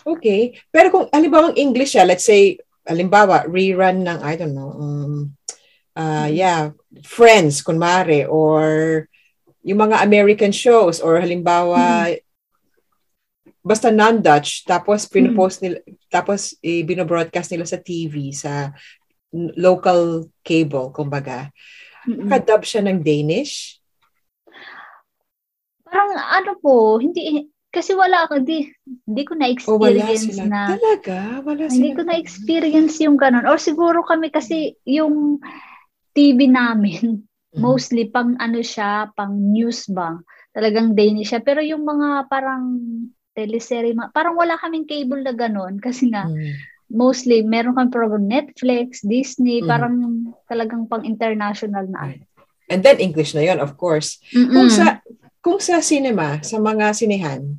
[0.09, 0.41] okay.
[0.73, 2.57] Pero kung halimbawa English siya, let's say,
[2.89, 5.37] halimbawa, rerun ng, I don't know, um,
[5.93, 6.73] uh, yeah,
[7.05, 9.05] Friends, kunmari, or
[9.61, 12.09] yung mga American shows, or halimbawa,
[13.61, 18.73] basta non-Dutch, tapos pinupost nila, tapos eh, binobroadcast nila sa TV, sa
[19.57, 21.53] local cable, kumbaga.
[22.09, 22.27] Mm-mm.
[22.27, 23.79] Kadub siya ng Danish.
[25.85, 28.67] Parang ano po, hindi, kasi wala ako, di,
[29.07, 30.45] hindi ko na-experience sila.
[30.49, 31.19] na, Talaga?
[31.47, 31.97] Wala hindi sila.
[31.97, 33.47] ko na-experience yung ganun.
[33.47, 35.39] Or siguro kami kasi yung
[36.11, 37.61] TV namin, mm-hmm.
[37.63, 40.19] mostly pang ano siya, pang news ba.
[40.51, 41.47] Talagang Danish siya.
[41.47, 42.65] Pero yung mga parang
[43.41, 46.53] teleserye, parang wala kaming cable na ganun kasi nga mm-hmm.
[46.93, 49.71] mostly meron kang program Netflix, Disney, mm-hmm.
[49.73, 49.95] parang
[50.45, 52.21] talagang pang international na.
[52.69, 54.21] And then English na 'yon, of course.
[54.31, 54.53] Mm-mm.
[54.53, 55.01] Kung sa
[55.41, 57.59] kung sa cinema, sa mga sinehan,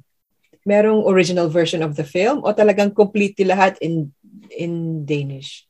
[0.62, 4.14] merong original version of the film o talagang completely lahat in
[4.54, 5.66] in Danish?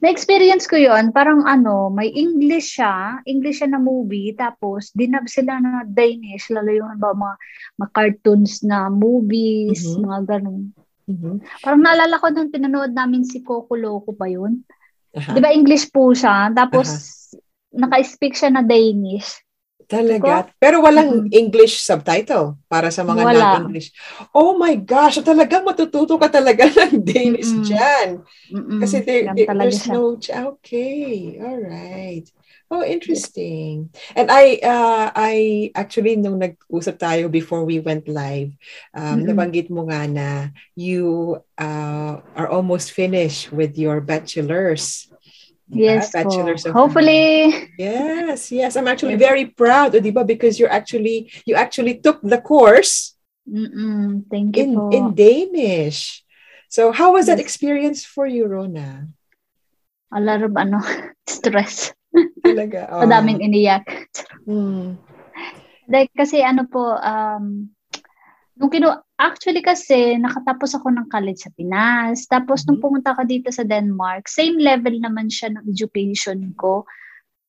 [0.00, 5.58] Na-experience ko yon parang ano, may English siya, English siya na movie, tapos dinab sila
[5.58, 7.34] na Danish, lalo yung ba, mga,
[7.80, 10.02] mga cartoons na movies, mm-hmm.
[10.06, 10.62] mga ganun.
[11.06, 11.34] Mm-hmm.
[11.62, 14.66] Parang naalala ko nung pinanood namin si Coco Loco pa yun.
[15.14, 15.34] Uh-huh.
[15.34, 16.88] Di ba English po siya, tapos
[17.32, 17.86] uh-huh.
[17.86, 19.45] naka-speak siya na Danish.
[19.86, 20.50] Talaga?
[20.58, 21.30] Pero walang mm-hmm.
[21.30, 23.38] English subtitle para sa mga Wala.
[23.62, 23.94] non-English.
[24.34, 27.66] Oh my gosh, talagang matututo ka talaga ng Danish mm-hmm.
[27.70, 28.08] dyan.
[28.50, 28.78] Mm-hmm.
[28.82, 29.94] Kasi there, there, there's siya.
[29.94, 30.18] no...
[30.58, 32.26] Okay, all right.
[32.66, 33.94] Oh, interesting.
[34.18, 38.58] And I uh, I actually nung nag-usap tayo before we went live,
[38.90, 39.30] um, mm-hmm.
[39.30, 45.06] nabanggit mo nga na you uh, are almost finished with your bachelor's
[45.68, 47.50] Yes, yeah, bachelor's of Hopefully.
[47.78, 48.76] Yes, yes.
[48.76, 50.22] I'm actually very proud, diba?
[50.22, 53.18] Because you actually you actually took the course.
[53.46, 54.90] Mm-mm, thank you in, po.
[54.90, 56.22] in Danish.
[56.70, 57.34] So how was yes.
[57.34, 59.10] that experience for you, Rona?
[60.14, 60.82] A lot of ano,
[61.26, 61.94] stress.
[62.42, 62.86] Talaga.
[62.90, 63.00] Oh.
[63.02, 63.86] Madaming iniyak.
[64.46, 64.98] Hmm.
[65.86, 67.70] Like, kasi ano po, um,
[68.58, 72.28] nung kinu actually kasi nakatapos ako ng college sa Pinas.
[72.28, 72.84] Tapos nung mm-hmm.
[72.84, 76.84] pumunta ka dito sa Denmark, same level naman siya ng education ko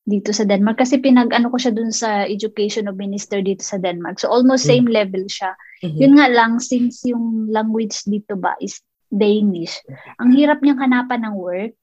[0.07, 4.23] dito sa Denmark kasi pinag-ano ko siya dun sa education of minister dito sa Denmark.
[4.23, 4.79] So almost mm-hmm.
[4.79, 5.51] same level siya.
[5.83, 5.99] Mm-hmm.
[5.99, 8.79] Yun nga lang since yung language dito ba is
[9.11, 9.83] Danish.
[10.23, 11.75] Ang hirap niyang hanapan ng work.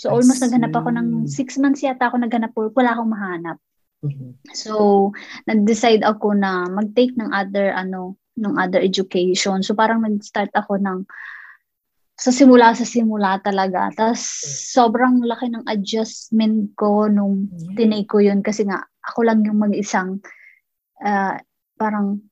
[0.00, 2.72] So almost naghanap ako ng six months yata ako naghanap work.
[2.72, 3.60] Wala akong mahanap.
[4.04, 4.52] Mm-hmm.
[4.52, 5.16] So,
[5.48, 9.62] nag-decide ako na mag-take ng other ano ng other education.
[9.62, 10.98] So parang nag-start ako ng
[12.14, 13.90] sa simula sa simula talaga.
[13.94, 14.22] Tapos
[14.70, 20.22] sobrang laki ng adjustment ko nung tinake ko yun kasi nga ako lang yung mag-isang
[21.02, 21.34] uh,
[21.74, 22.22] parang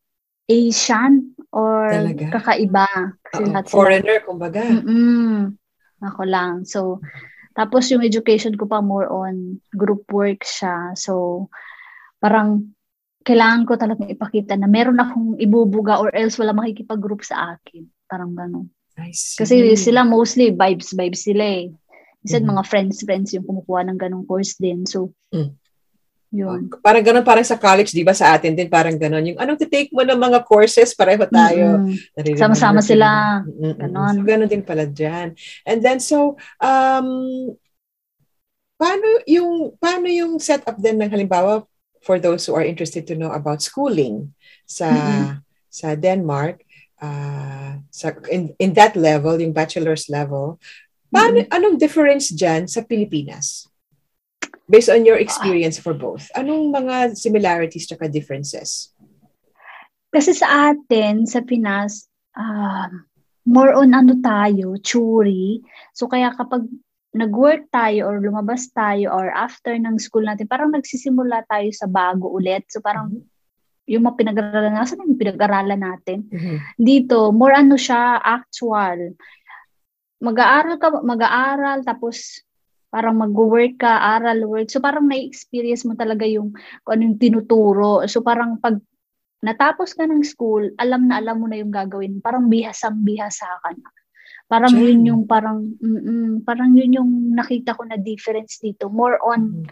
[0.46, 2.26] Asian or talaga?
[2.38, 2.88] kakaiba.
[3.26, 4.62] Kasi uh, foreigner, sila, kumbaga.
[4.62, 5.54] Mm-mm,
[6.02, 6.62] ako lang.
[6.62, 7.02] So,
[7.52, 10.94] tapos yung education ko pa more on group work siya.
[10.94, 11.46] So,
[12.22, 12.74] parang
[13.22, 17.86] kailangan ko talagang ipakita na meron akong ibubuga or else wala makikipag-group sa akin.
[18.10, 18.66] Parang gano'n.
[19.38, 21.72] Kasi sila mostly vibes-vibes sila eh.
[22.22, 22.52] Minsan mm-hmm.
[22.54, 24.86] mga friends-friends yung kumukuha ng ganong course din.
[24.86, 25.50] So, mm.
[26.30, 26.70] yun.
[26.70, 29.34] Oh, parang ganun, parang sa college, di ba sa atin din parang ganun.
[29.34, 31.82] Yung anong titake mo ng mga courses, pareho tayo.
[31.82, 32.38] Mm-hmm.
[32.38, 33.40] Sama-sama sila.
[33.42, 33.74] Mm-hmm.
[33.80, 34.14] Ganon.
[34.14, 35.34] So, ganun din pala dyan.
[35.66, 37.08] And then, so, um,
[38.78, 41.64] paano yung, paano yung setup din ng halimbawa,
[42.02, 44.34] for those who are interested to know about schooling
[44.66, 45.40] sa mm-hmm.
[45.70, 46.60] sa Denmark
[46.98, 50.58] uh, sa in, in that level yung bachelor's level
[51.08, 51.54] paano mm-hmm.
[51.54, 53.70] anong difference diyan sa Pilipinas
[54.66, 58.92] based on your experience for both anong mga similarities at differences
[60.12, 62.90] kasi sa atin sa Pinas uh,
[63.46, 65.62] more on ano tayo theory
[65.94, 66.66] so kaya kapag
[67.12, 72.32] nag-work tayo or lumabas tayo or after ng school natin, parang nagsisimula tayo sa bago
[72.32, 72.64] ulit.
[72.72, 73.92] So parang mm-hmm.
[73.92, 76.24] yung mga pinag-aralan, nasan yung pinag-aralan natin?
[76.32, 76.56] Mm-hmm.
[76.80, 79.12] Dito, more ano siya, actual.
[80.24, 82.40] Mag-aaral ka, mag-aaral, tapos
[82.88, 84.68] parang mag-work ka, aral, work.
[84.72, 88.04] So parang na-experience mo talaga yung kung ano yung tinuturo.
[88.08, 88.80] So parang pag
[89.40, 92.20] natapos ka ng school, alam na alam mo na yung gagawin.
[92.20, 93.88] Parang bihasang bihasa ka na.
[94.50, 94.86] Parang Diyan.
[94.88, 98.92] yun yung parang mm parang yun yung nakita ko na difference dito.
[98.92, 99.66] More on mm.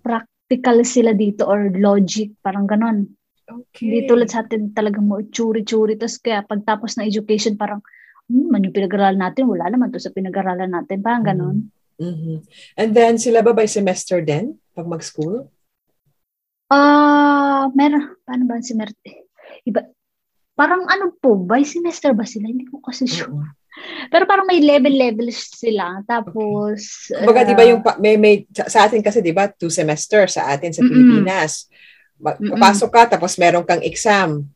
[0.00, 3.10] practical sila dito or logic, parang ganon.
[3.44, 3.92] Okay.
[3.92, 6.00] Hindi tulad sa atin talagang mo churi-churi.
[6.00, 7.84] Tapos kaya pagtapos ng education, parang,
[8.32, 11.04] hmm, man yung pinag-aralan natin, wala naman to sa pinag-aralan natin.
[11.04, 11.56] Parang ganon.
[12.00, 12.36] Mm-hmm.
[12.80, 15.46] And then, sila ba by semester din pag mag-school?
[16.72, 18.16] Ah, uh, meron.
[18.24, 19.12] Paano ba semester?
[19.68, 19.84] Iba,
[20.56, 22.48] parang ano po, by semester ba sila?
[22.48, 23.28] Hindi ko kasi sure.
[23.28, 23.52] Uh-huh.
[24.08, 26.00] Pero parang may level-level sila.
[26.06, 27.10] Tapos...
[27.10, 27.20] Okay.
[27.22, 30.54] Kumbaga, uh, di ba yung, may, may, sa atin kasi, di ba, two semester sa
[30.54, 30.90] atin sa mm-mm.
[30.90, 31.66] Pilipinas.
[32.22, 34.46] Papasok ka, tapos meron kang exam.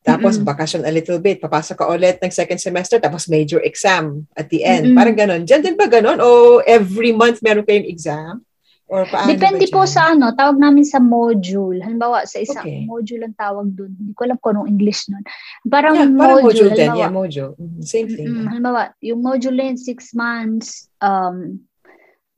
[0.00, 0.46] Tapos, mm-mm.
[0.46, 1.42] vacation a little bit.
[1.42, 4.88] Papasok ka ulit ng second semester, tapos major exam at the end.
[4.88, 4.96] Mm-mm.
[4.96, 5.42] Parang ganon.
[5.44, 6.22] Diyan din ba ganon?
[6.22, 8.40] O every month meron kayong exam?
[8.88, 11.84] Or paano Depende po sa ano, tawag namin sa module.
[11.84, 12.88] Halimbawa, sa isang okay.
[12.88, 13.92] module ang tawag doon.
[13.92, 15.20] Hindi ko alam kung anong English nun.
[15.68, 16.24] Parang yeah, module.
[16.24, 16.90] Parang module din.
[16.96, 17.52] Yeah, module.
[17.60, 17.84] Mm-hmm.
[17.84, 18.28] Same thing.
[18.32, 18.48] Mm-hmm.
[18.48, 21.60] Halimbawa, yung module din, six months, um,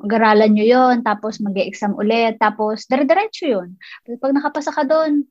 [0.02, 3.78] mag-aralan nyo yon tapos mag-exam ulit, tapos dire-diretso yun.
[4.18, 5.22] Pag nakapasa ka doon,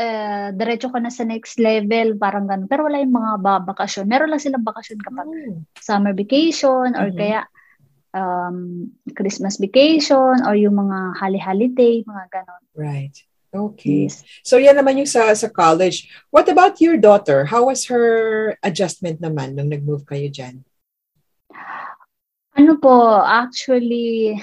[0.00, 2.72] uh, diretso ka na sa next level, parang ganun.
[2.72, 3.32] Pero wala yung mga
[3.68, 4.08] bakasyon.
[4.08, 5.60] Meron lang silang bakasyon kapag oh.
[5.76, 7.20] summer vacation or mm-hmm.
[7.20, 7.40] kaya
[8.14, 12.62] um, Christmas vacation or yung mga hali-holiday, mga ganon.
[12.72, 13.14] Right.
[13.54, 14.10] Okay.
[14.10, 14.26] Yes.
[14.42, 16.10] So yan naman yung sa, sa college.
[16.34, 17.46] What about your daughter?
[17.46, 20.66] How was her adjustment naman nung nag-move kayo dyan?
[22.54, 24.38] Ano po, actually,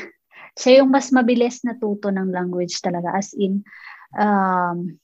[0.55, 3.15] siya yung mas mabilis na tuto ng language talaga.
[3.15, 3.63] As in,
[4.15, 4.99] um,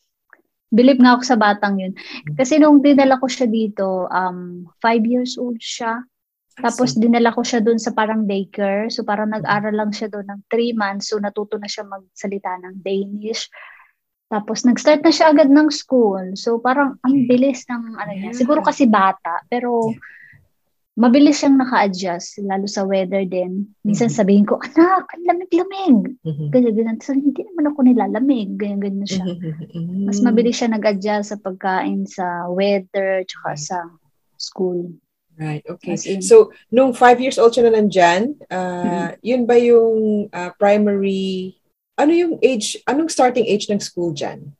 [0.71, 1.93] believe nga ako sa batang yun.
[2.35, 6.03] Kasi nung dinala ko siya dito, um, five years old siya.
[6.57, 8.89] Tapos dinala ko siya doon sa parang daycare.
[8.89, 11.13] So parang nag-aral lang siya doon ng three months.
[11.13, 13.45] So natuto na siya magsalita ng Danish.
[14.27, 16.33] Tapos nag-start na siya agad ng school.
[16.33, 18.31] So parang ang bilis ng ano niya.
[18.33, 19.93] Siguro kasi bata, pero
[20.97, 23.69] mabilis siyang naka-adjust lalo sa weather din.
[23.85, 24.17] Minsan mm-hmm.
[24.17, 26.17] sabihin ko, anak, ang lamig-lamig.
[26.25, 26.47] Mm-hmm.
[26.49, 26.97] Ganyan, ganyan.
[27.05, 28.57] So, hindi naman ako nilalamig.
[28.57, 29.25] Ganyan, ganyan siya.
[29.29, 30.09] Mm-hmm.
[30.09, 33.77] Mas mabilis siya nag-adjust sa pagkain, sa weather, tsaka sa
[34.41, 34.89] school.
[35.37, 35.93] Right, okay.
[36.17, 39.21] So, nung five years old siya na nandyan, uh, mm-hmm.
[39.21, 41.61] yun ba yung uh, primary,
[41.93, 44.57] ano yung age, anong starting age ng school dyan?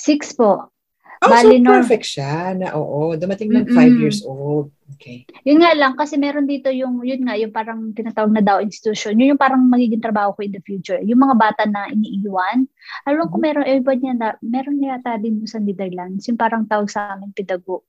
[0.00, 0.72] Six po.
[1.18, 4.72] Oh, Bali, so perfect siya na oo, dumating ng five years old.
[4.96, 5.28] Okay.
[5.44, 9.20] Yun nga lang, kasi meron dito yung, yun nga, yung parang tinatawag na daw institution,
[9.20, 10.96] yun yung parang magiging trabaho ko in the future.
[11.04, 12.64] Yung mga bata na iniiwan,
[13.04, 13.34] alam mm-hmm.
[13.34, 17.18] ko meron, iba niya na, meron niya yata din sa Netherlands, yung parang tawag sa
[17.18, 17.84] amin, pedago.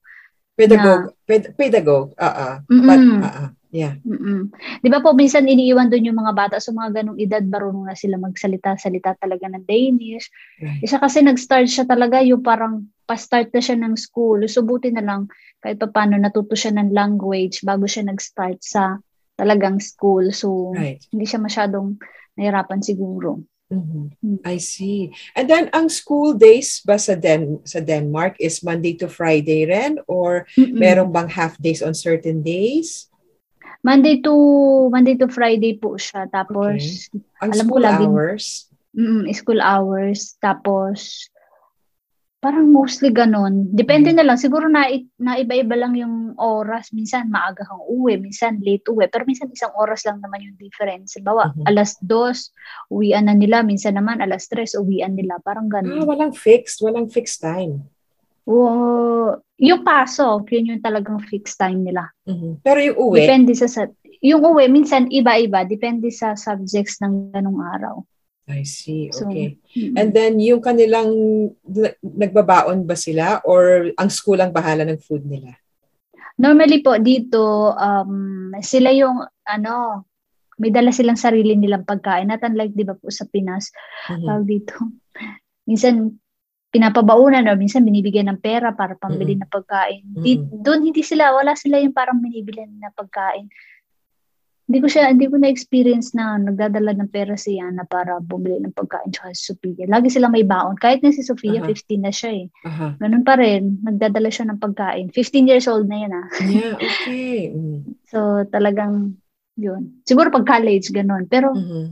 [0.60, 2.56] Pedagog, na, ped, pedagog, uh-uh.
[2.68, 3.50] But, uh-uh.
[3.70, 4.02] Yeah.
[4.02, 4.50] Mm-mm.
[4.82, 7.86] 'Di ba po minsan iniiwan doon yung mga bata sa so mga ganung edad marunong
[7.86, 10.26] na sila magsalita-salita talaga ng Danish.
[10.58, 10.82] Right.
[10.82, 14.42] Isa kasi nag-start siya talaga yung parang pa-start na siya ng school.
[14.50, 15.30] Subuti na lang
[15.62, 18.98] kahit pa paano natuto siya ng language bago siya nag-start sa
[19.38, 20.34] talagang school.
[20.34, 20.98] So right.
[21.14, 22.02] hindi siya masyadong
[22.42, 23.46] nahirapan siguro.
[23.70, 24.42] Mm-hmm.
[24.42, 25.14] I see.
[25.38, 30.02] And then ang school days ba sa Den sa Denmark is Monday to Friday ren
[30.10, 30.74] or Mm-mm.
[30.74, 33.10] merong bang half days on certain days?
[33.86, 34.34] Monday to
[34.90, 36.26] Monday to Friday po siya.
[36.34, 37.46] Tapos okay.
[37.46, 38.46] ang alam ko laging hours.
[38.90, 41.30] Mm, school hours tapos
[42.40, 43.68] Parang mostly ganun.
[43.76, 44.16] Depende mm.
[44.16, 44.40] na lang.
[44.40, 44.88] Siguro na,
[45.20, 46.96] na iba-iba lang yung oras.
[46.96, 49.12] Minsan maaga kang uwi, minsan late uwi.
[49.12, 51.20] Pero minsan isang oras lang naman yung difference.
[51.20, 51.68] Bawa, mm-hmm.
[51.68, 52.56] alas dos,
[52.88, 53.60] uwian na nila.
[53.60, 55.36] Minsan naman alas tres, uwian nila.
[55.44, 56.00] Parang ganun.
[56.00, 56.80] Ah, walang fixed.
[56.80, 57.84] Walang fixed time.
[58.48, 59.36] Oo.
[59.60, 62.08] Yung pasok, yun yung talagang fixed time nila.
[62.24, 62.64] Mm-hmm.
[62.64, 63.20] Pero yung uwi?
[63.20, 63.68] Depende sa,
[64.24, 65.68] yung uwi, minsan iba-iba.
[65.68, 68.00] Depende sa subjects ng ganung araw.
[68.50, 69.14] I see.
[69.14, 69.14] Okay.
[69.14, 69.94] So, mm-hmm.
[69.94, 71.14] And then yung kanilang
[72.02, 75.54] nagbabaon ba sila or ang school ang bahala ng food nila?
[76.42, 80.04] Normally po dito um, sila yung ano
[80.60, 82.28] may dala silang sarili nilang pagkain.
[82.28, 83.70] Not unlike 'di ba po sa Pinas.
[84.10, 84.44] Mm-hmm.
[84.44, 84.76] dito.
[85.70, 86.18] Minsan
[86.70, 89.46] pinapabaunan o minsan binibigyan ng pera para pambili mm-hmm.
[89.46, 90.04] ng pagkain.
[90.20, 90.66] Mm-hmm.
[90.66, 93.46] Doon hindi sila wala sila yung parang binibili na pagkain
[94.70, 98.78] hindi ko siya, hindi ko na-experience na nagdadala ng pera si Yana para bumili ng
[98.78, 99.90] pagkain tsaka si Sophia.
[99.90, 100.78] Lagi sila may baon.
[100.78, 101.74] Kahit na si Sophia, uh-huh.
[101.74, 102.46] 15 na siya eh.
[102.70, 102.94] Uh-huh.
[103.02, 105.10] Ganun pa rin, nagdadala siya ng pagkain.
[105.10, 106.28] 15 years old na yan ah.
[106.46, 107.50] Yeah, okay.
[107.50, 107.98] Mm.
[108.14, 109.18] so, talagang,
[109.58, 110.06] yun.
[110.06, 111.26] Siguro pag college, ganun.
[111.26, 111.90] Pero, uh-huh.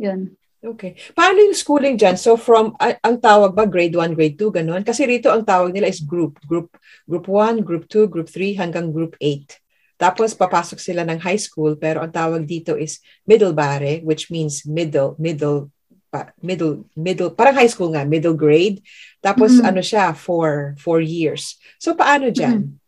[0.00, 0.40] yun.
[0.64, 0.96] Okay.
[1.12, 2.16] Paano yung schooling dyan?
[2.16, 4.80] So from, uh, ang tawag ba grade 1, grade 2, ganun?
[4.88, 6.40] Kasi rito ang tawag nila is group.
[6.48, 6.72] Group
[7.04, 9.60] group 1, group 2, group 3, hanggang group 8.
[10.00, 14.64] Tapos papasok sila ng high school pero ang tawag dito is middle bare which means
[14.64, 15.68] middle middle
[16.08, 18.80] pa, middle middle parang high school nga middle grade.
[19.20, 19.68] Tapos mm-hmm.
[19.68, 21.60] ano siya for four years.
[21.76, 22.64] So paano diyan?
[22.64, 22.78] Mm-hmm.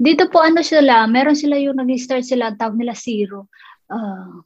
[0.00, 3.52] Dito po ano sila, meron sila yung nag-start sila tawag nila zero.
[3.92, 4.40] Uh,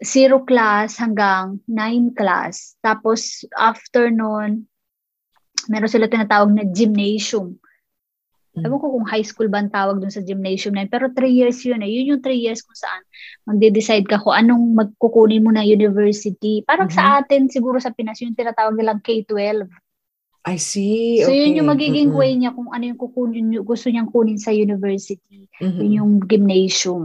[0.00, 2.80] zero class hanggang nine class.
[2.80, 4.66] Tapos after noon,
[5.68, 7.60] meron sila tinatawag na gymnasium.
[8.58, 8.66] Mm.
[8.66, 10.90] Ewan ko kung high school ba ang tawag dun sa gymnasium na yun.
[10.90, 11.90] Pero three years yun eh.
[11.90, 13.02] Yun yung three years kung saan
[13.46, 16.66] magde-decide ka kung anong magkukunin mo na university.
[16.66, 16.98] Parang mm-hmm.
[16.98, 19.70] sa atin, siguro sa Pinas, yung tinatawag nilang K-12.
[20.48, 21.22] I see.
[21.22, 21.46] So, okay.
[21.46, 22.20] yun yung magiging mm-hmm.
[22.20, 25.46] way niya kung ano yung kukunin, gusto niyang kunin sa university.
[25.62, 25.80] Mm-hmm.
[25.82, 27.04] Yun yung gymnasium.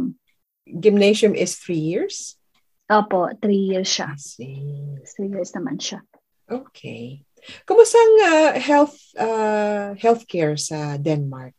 [0.63, 2.39] Gymnasium is three years?
[2.88, 4.16] Opo, three years siya.
[4.16, 4.58] I see.
[5.04, 6.04] Three years naman siya.
[6.48, 7.24] Okay.
[7.68, 11.56] Kumusta ang uh, health uh, healthcare sa Denmark?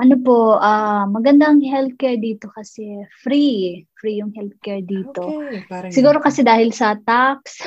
[0.00, 3.84] Ano po, uh, magandang healthcare dito kasi free.
[3.98, 5.20] Free yung healthcare dito.
[5.20, 6.24] Okay, Siguro yun.
[6.24, 7.60] kasi dahil sa tax,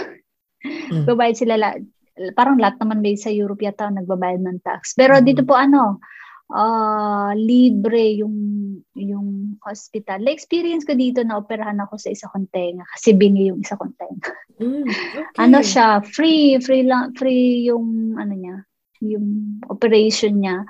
[0.66, 1.06] mm.
[1.10, 1.82] babayad sila la-
[2.34, 4.98] parang lahat naman may sa Europe yata nagbabayad ng tax.
[4.98, 5.24] Pero mm.
[5.24, 6.02] dito po ano,
[6.54, 8.36] uh, libre yung
[8.94, 10.22] yung hospital.
[10.22, 13.98] Na-experience ko dito na operahan ako sa isa kong tenga kasi bingi yung isa kong
[13.98, 14.32] tenga.
[14.62, 14.86] Mm,
[15.20, 15.38] okay.
[15.42, 18.58] Ano siya, free, free lang, free yung ano niya,
[19.02, 20.62] yung operation niya.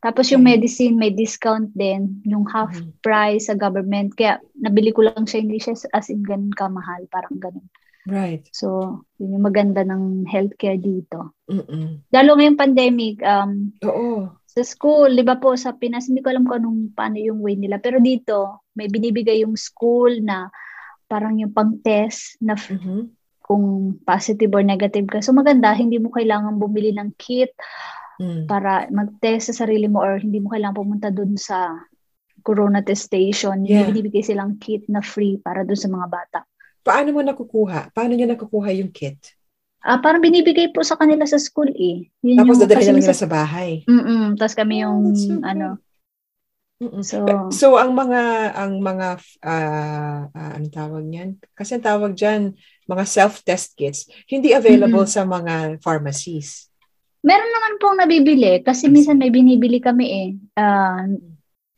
[0.00, 0.56] Tapos yung Okay.
[0.56, 3.00] medicine, may discount din, yung half Mhm.
[3.04, 4.16] price sa government.
[4.16, 7.68] Kaya nabili ko lang siya, hindi siya as in ganun kamahal, parang ganun.
[8.08, 8.48] Right.
[8.56, 11.36] So, yun yung maganda ng healthcare dito.
[11.52, 12.00] Mm-mm.
[12.08, 14.39] Lalo ngayong pandemic, um, Oo.
[14.50, 17.54] Sa school, di ba po sa Pinas, hindi ko alam kung anong paano yung way
[17.54, 17.78] nila.
[17.78, 20.50] Pero dito, may binibigay yung school na
[21.06, 23.14] parang yung pang-test na Mhm.
[23.46, 25.22] kung positive or negative ka.
[25.22, 27.54] So maganda, hindi mo kailangan bumili ng kit
[28.18, 28.46] Mm.
[28.46, 31.74] para mag-test sa sarili mo or hindi mo kailangan pumunta dun sa
[32.42, 33.62] corona test station.
[33.66, 33.86] Yeah.
[33.86, 36.38] May binibigay silang kit na free para dun sa mga bata.
[36.82, 37.90] Paano mo nakukuha?
[37.94, 39.18] Paano niyo nakukuha yung kit?
[39.80, 42.04] Ah, parang binibigay po sa kanila sa school eh.
[42.20, 43.80] Yun Tapos dadalhin lang nila sa bahay.
[43.88, 45.68] Mm-mm, tapos kami Oh, yung that's so ano,
[46.80, 47.04] Mm-mm.
[47.04, 47.16] so
[47.52, 51.40] So ang mga ang mga ah ah, anong tawag niyan?
[51.56, 52.56] Kasi ang tawag diyan
[52.88, 56.68] mga self-test kits, hindi available sa mga pharmacies.
[57.20, 60.28] Meron naman pong nabibili kasi minsan may binibili kami eh.
[60.56, 61.04] Ah,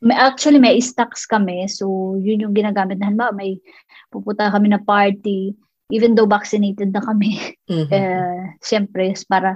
[0.03, 1.67] may actually may stocks kami.
[1.71, 3.63] So yun yung ginagamit na may
[4.11, 5.55] pupunta kami na party
[5.91, 7.35] even though vaccinated na kami.
[7.71, 7.89] Mhm.
[7.91, 9.55] eh syempre para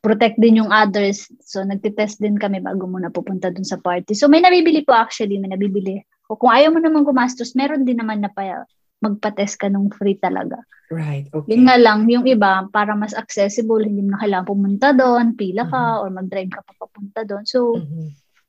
[0.00, 1.26] protect din yung others.
[1.44, 4.14] So nagte-test din kami bago muna pupunta dun sa party.
[4.14, 6.00] So may nabibili po actually, may nabibili.
[6.30, 8.62] O kung ayaw mo naman gumastos, meron din naman na pa
[9.02, 10.58] magpa-test ka nung free talaga.
[10.90, 11.28] Right.
[11.30, 11.54] Okay.
[11.54, 15.68] Yun nga lang, yung iba, para mas accessible, hindi mo na kailangan pumunta doon, pila
[15.68, 17.44] ka, or mag-drive ka pa papunta doon.
[17.44, 18.08] So, Mhm.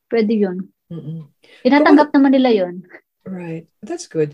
[0.09, 0.57] pwede yun.
[0.89, 1.29] Mhm.
[1.67, 2.75] Tinatanggap naman nila yun.
[3.27, 3.67] Right.
[3.83, 4.33] That's good.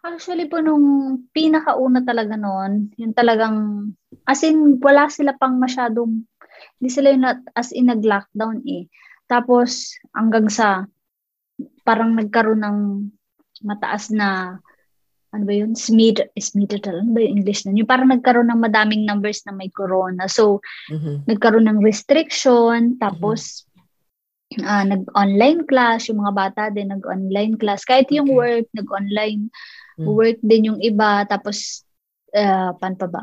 [0.00, 3.90] Actually po, nung pinakauna talaga noon, yung talagang,
[4.24, 6.24] as in, wala sila pang masyadong,
[6.80, 8.88] hindi sila yung na- as in nag-lockdown eh.
[9.28, 10.88] Tapos, hanggang sa,
[11.84, 12.78] parang nagkaroon ng
[13.60, 14.56] mataas na,
[15.30, 15.76] ano ba yun?
[15.76, 17.76] Smith, Smith, ano ba yung English na?
[17.76, 20.26] Yung parang nagkaroon ng madaming numbers na may corona.
[20.26, 21.28] So, Mhm.
[21.28, 23.68] nagkaroon ng restriction, tapos
[24.66, 27.86] ah, nag-online class, yung mga bata din nag-online class.
[27.86, 28.34] Kahit yung Okay.
[28.34, 29.46] work, nag-online
[29.98, 30.06] Mm.
[30.06, 31.86] work din yung iba, tapos
[32.34, 33.22] uh, pan pa ba?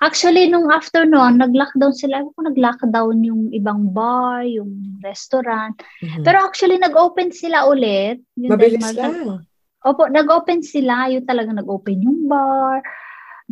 [0.00, 2.24] Actually, nung after noon, nag-lockdown sila.
[2.24, 5.76] Ako nag-lockdown yung ibang bar, yung restaurant.
[6.00, 6.24] Mhm.
[6.24, 8.24] Pero actually, nag-open sila ulit.
[8.40, 9.44] Yung mabilis Denmark, lang.
[9.84, 11.12] Opo, nag-open sila.
[11.12, 12.80] Yung talagang nag-open yung bar,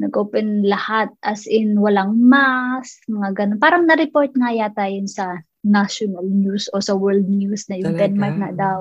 [0.00, 1.12] nag-open lahat.
[1.20, 3.61] As in, walang mask, mga ganun.
[3.61, 8.00] Parang na-report nga yata yun sa national news o sa world news na yung Talaga.
[8.09, 8.78] Denmark na daw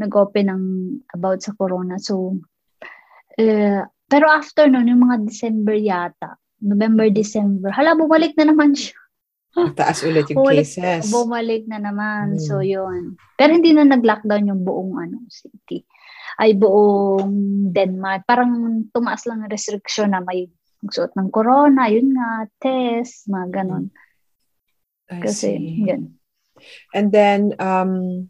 [0.00, 0.64] nag-open ng
[1.12, 2.00] about sa corona.
[2.00, 2.40] So,
[3.38, 8.98] eh, pero after nun, yung mga December yata, November, December, hala, bumalik na naman siya.
[9.74, 11.10] Taas ulit yung Bumalik, cases.
[11.10, 12.38] bumalik na naman.
[12.38, 12.42] Hmm.
[12.42, 13.18] So, yun.
[13.34, 15.82] Pero hindi na nag-lockdown yung buong ano, city.
[16.38, 17.34] Ay, buong
[17.74, 18.24] Denmark.
[18.30, 20.46] Parang tumaas lang ang restriction na may
[20.80, 23.92] magsuot ng corona, yun nga, test, mga ganon.
[25.10, 25.84] I Kasi, see.
[25.84, 26.16] yun.
[26.94, 28.28] And then, um,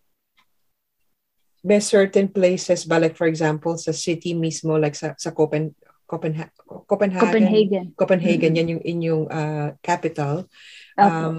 [1.61, 5.77] may certain places ba, like for example, sa city mismo, like sa, sa Copen,
[6.09, 6.51] Copenha-
[6.89, 7.85] Copenhagen, Copenhagen.
[7.95, 8.59] Copenhagen, Mhm.
[8.59, 10.49] yan yung inyong uh, capital.
[10.97, 11.05] Opo.
[11.05, 11.37] Um,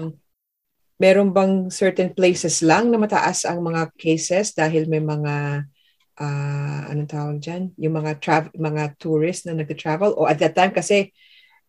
[1.02, 5.66] meron bang certain places lang na mataas ang mga cases dahil may mga
[6.22, 7.74] uh, anong tawag dyan?
[7.80, 11.10] Yung mga travel, mga tourists na nagta-travel o at that time kasi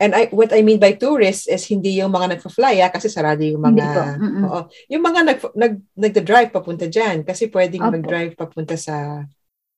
[0.01, 3.41] and I what I mean by tourists is hindi yung mga nagfa-fly ah, kasi sarado
[3.45, 4.17] yung mga
[4.49, 7.93] oo, yung mga nag nag nagda-drive papunta diyan kasi pwedeng Opo.
[7.99, 9.25] mag-drive papunta sa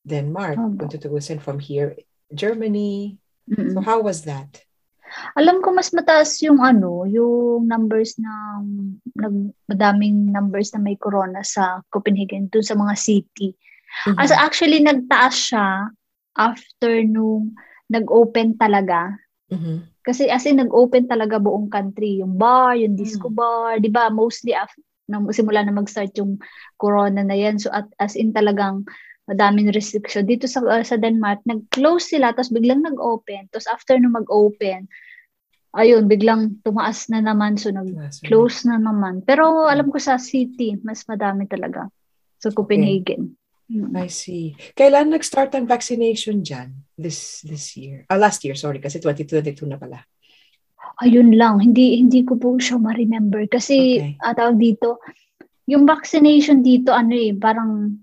[0.06, 0.86] Denmark, Opo.
[0.86, 1.98] punta to Gusen from here
[2.32, 3.18] Germany.
[3.50, 3.74] Mm-mm.
[3.74, 4.66] So how was that?
[5.38, 8.62] Alam ko mas mataas yung ano, yung numbers ng
[9.16, 9.36] nag
[9.70, 13.56] madaming numbers na may corona sa Copenhagen dun sa mga city.
[14.10, 14.18] Mhm.
[14.20, 15.94] As actually nagtaas siya
[16.36, 17.56] after nung
[17.88, 19.14] nag-open talaga.
[19.48, 19.95] Mhm.
[20.06, 23.38] Kasi as in nag-open talaga buong country, yung bar, yung disco Mm.
[23.38, 24.14] bar, 'di ba?
[24.14, 26.42] Mostly after nung simula na mag-start yung
[26.82, 27.62] corona na yan.
[27.62, 28.86] So at, as in talagang
[29.26, 30.26] madaming restriction.
[30.26, 33.50] Dito sa uh, sa Denmark, nag-close sila tapos biglang nag-open.
[33.50, 34.86] Tapos after nung mag-open,
[35.78, 39.26] ayun, biglang tumaas na naman so nag-close na naman.
[39.26, 41.90] Pero alam ko sa city, mas madami talaga
[42.42, 43.34] sa Copenhagen.
[43.34, 43.45] Mm.
[43.74, 44.54] I see.
[44.78, 46.86] Kailan nag-start ang vaccination dyan?
[46.94, 48.06] This this year.
[48.06, 48.78] Ah, last year, sorry.
[48.78, 50.06] Kasi 2022 na pala.
[51.02, 54.14] Ayun lang, hindi hindi ko po siya ma-remember kasi Okay.
[54.22, 55.02] ah, tawag dito,
[55.66, 58.00] yung vaccination dito ano eh, parang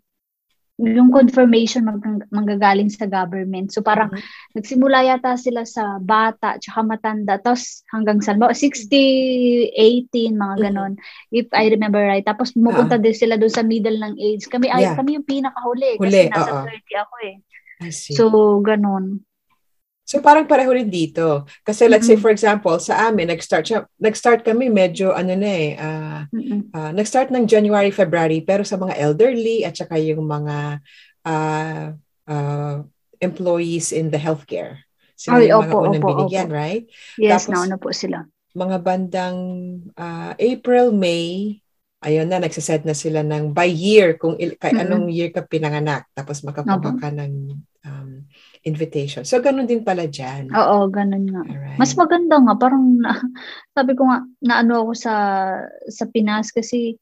[0.82, 2.02] yung confirmation mag,
[2.34, 3.70] manggagaling sa government.
[3.70, 4.58] So parang mm-hmm.
[4.58, 11.38] nagsimula yata sila sa bata tsaka matanda tapos hanggang sa 60, 18 mga ganon mm-hmm.
[11.38, 12.26] if I remember right.
[12.26, 13.04] Tapos pumupunta uh-huh.
[13.06, 14.50] din sila doon sa middle ng age.
[14.50, 16.66] Kami ay kami yung pinakahuli Huli, kasi nasa uh-huh.
[16.68, 17.36] 30 ako eh.
[17.90, 18.24] So
[18.62, 19.26] ganon.
[20.12, 21.48] So parang pareho rin dito.
[21.64, 22.20] Kasi let's mm-hmm.
[22.20, 26.60] say for example, sa amin nag-start siya, nag-start kami medyo ano na eh, uh, mm-hmm.
[26.68, 30.84] uh, nag-start ng January, February, pero sa mga elderly at saka yung mga
[31.24, 31.96] uh,
[32.28, 32.76] uh,
[33.24, 34.84] employees in the healthcare.
[35.16, 36.60] Sila Ay, yung mga opo, unang opo, binigyan, opo.
[36.60, 36.84] right?
[37.16, 38.28] Yes, Tapos, nauna po sila.
[38.52, 39.38] Mga bandang
[39.96, 41.56] uh, April, May,
[42.04, 44.84] ayun na, nagsaset na sila ng by year, kung il- kay mm-hmm.
[44.92, 46.04] anong year ka pinanganak.
[46.12, 47.64] Tapos makakuha ka ng
[48.62, 49.26] invitation.
[49.26, 50.50] So, ganun din pala dyan.
[50.54, 51.42] Oo, ganun nga.
[51.42, 51.78] Alright.
[51.78, 52.54] Mas maganda nga.
[52.54, 53.18] Parang, na,
[53.76, 55.14] sabi ko nga, naano ako sa,
[55.90, 56.94] sa Pinas kasi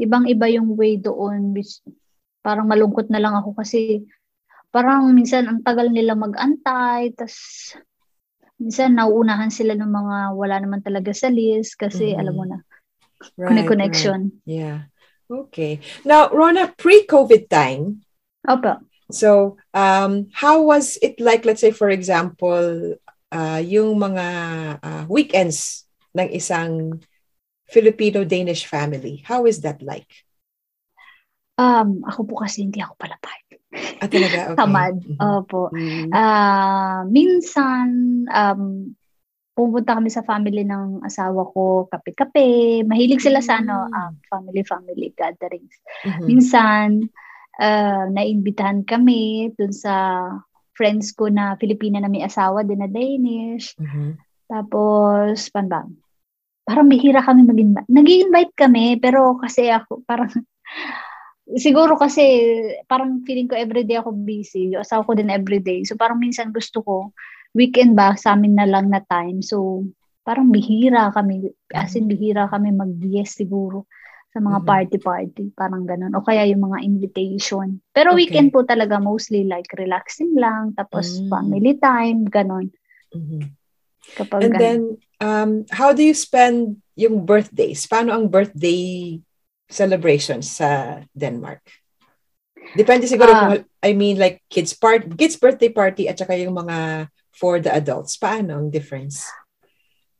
[0.00, 1.52] ibang-iba yung way doon.
[1.52, 1.84] Which,
[2.40, 4.02] parang malungkot na lang ako kasi
[4.72, 7.12] parang minsan ang tagal nila mag-antay.
[7.12, 7.36] tas
[8.56, 12.20] minsan nauunahan sila ng mga wala naman talaga sa list kasi mm-hmm.
[12.22, 12.58] alam mo na,
[13.36, 14.30] right, connection.
[14.46, 14.62] Right.
[14.62, 14.78] Yeah.
[15.26, 15.80] Okay.
[16.06, 18.04] Now, Rona, pre-COVID time,
[18.42, 18.74] Opo.
[19.12, 22.96] So, um, how was it like, let's say, for example,
[23.30, 24.26] uh, yung mga
[24.82, 25.84] uh, weekends
[26.16, 27.00] ng isang
[27.68, 29.22] Filipino-Danish family?
[29.24, 30.08] How is that like?
[31.60, 33.44] Um, ako po kasi hindi ako pala part.
[34.00, 34.38] Ah, talaga?
[34.52, 34.58] Okay.
[34.58, 34.96] Tamad.
[35.00, 35.20] Mm-hmm.
[35.20, 35.72] Opo.
[35.72, 36.08] Mm-hmm.
[36.12, 37.86] Uh, minsan,
[38.28, 38.92] um,
[39.52, 42.84] pumunta kami sa family ng asawa ko, kape-kape.
[42.88, 45.76] Mahilig sila sa ano, um, family-family gatherings.
[46.04, 46.24] Mm-hmm.
[46.24, 46.88] Minsan,
[47.60, 50.24] uh, naimbitahan kami dun sa
[50.72, 53.76] friends ko na Filipina na may asawa din na Danish.
[53.76, 54.10] Mm-hmm.
[54.48, 55.84] Tapos, pan ba?
[56.64, 57.88] Parang bihira kami mag-invite.
[57.90, 60.32] Nag-invite kami, pero kasi ako, parang,
[61.64, 62.24] siguro kasi,
[62.88, 64.72] parang feeling ko everyday ako busy.
[64.72, 65.84] Yung asawa ko din everyday.
[65.84, 66.96] So, parang minsan gusto ko,
[67.52, 69.44] weekend ba, sa amin na lang na time.
[69.44, 69.84] So,
[70.24, 73.84] parang bihira kami, as in bihira kami mag-yes siguro
[74.32, 74.72] sa mga mm-hmm.
[74.72, 76.16] party-party, parang ganun.
[76.16, 77.84] O kaya yung mga invitation.
[77.92, 78.24] Pero okay.
[78.24, 81.28] weekend po talaga mostly like relaxing lang, tapos mm-hmm.
[81.28, 82.72] family time, ganun.
[83.12, 83.52] Mm-hmm.
[84.16, 84.62] Kapag And ganun.
[84.64, 84.80] then,
[85.20, 87.84] um, how do you spend yung birthdays?
[87.84, 89.20] Paano ang birthday
[89.68, 91.60] celebrations sa Denmark?
[92.72, 93.52] Depende siguro uh, kung,
[93.84, 98.16] I mean, like kids part, kids birthday party at saka yung mga for the adults.
[98.16, 99.28] Paano ang difference?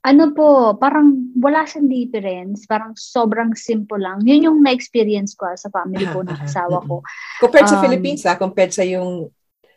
[0.03, 2.66] Ano po, parang wala siyang difference.
[2.66, 4.18] Parang sobrang simple lang.
[4.26, 7.07] Yun yung na-experience ko sa family ko, ng asawa ko.
[7.38, 8.34] Compared sa um, Philippines, ha?
[8.34, 9.30] Compared sa yung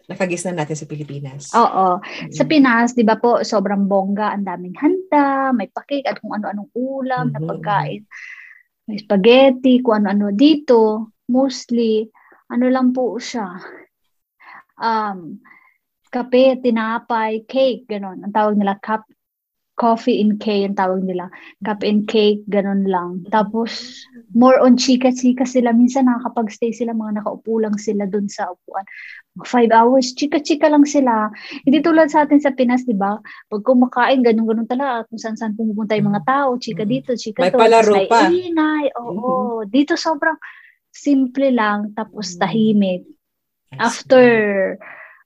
[0.10, 1.50] nakagis na natin sa Pilipinas.
[1.54, 2.02] Oo.
[2.02, 2.34] Mm-hmm.
[2.34, 6.70] Sa Pinas, di ba po, sobrang bongga, ang daming handa, may pakik at kung ano-anong
[6.74, 7.42] ulam mm-hmm.
[7.42, 8.02] na pagkain.
[8.86, 10.34] May spaghetti, kung ano-ano.
[10.34, 12.06] Dito, mostly,
[12.50, 13.50] ano lang po siya.
[14.78, 15.42] Um,
[16.14, 18.22] kape, tinapay, cake, ganon.
[18.22, 19.06] Ang tawag nila, cup,
[19.76, 21.28] coffee and cake ang tawag nila.
[21.68, 23.28] Cup and cake, ganun lang.
[23.28, 25.76] Tapos, more on chika-chika sila.
[25.76, 28.88] Minsan nakakapag-stay sila, mga nakaupo lang sila dun sa upuan.
[29.44, 31.28] Five hours, chika-chika lang sila.
[31.68, 33.20] Hindi tulad sa atin sa Pinas, di ba?
[33.52, 35.04] Pag kumakain, ganun-ganun talaga.
[35.12, 37.60] Kung saan-saan pumupunta yung mga tao, chika dito, chika May to.
[37.60, 38.32] May palaro pa.
[38.32, 39.12] Ingay, oo.
[39.12, 39.72] Mm-hmm.
[39.76, 40.40] Dito sobrang
[40.96, 42.42] simple lang, tapos mm-hmm.
[42.42, 43.04] tahimik.
[43.76, 44.24] After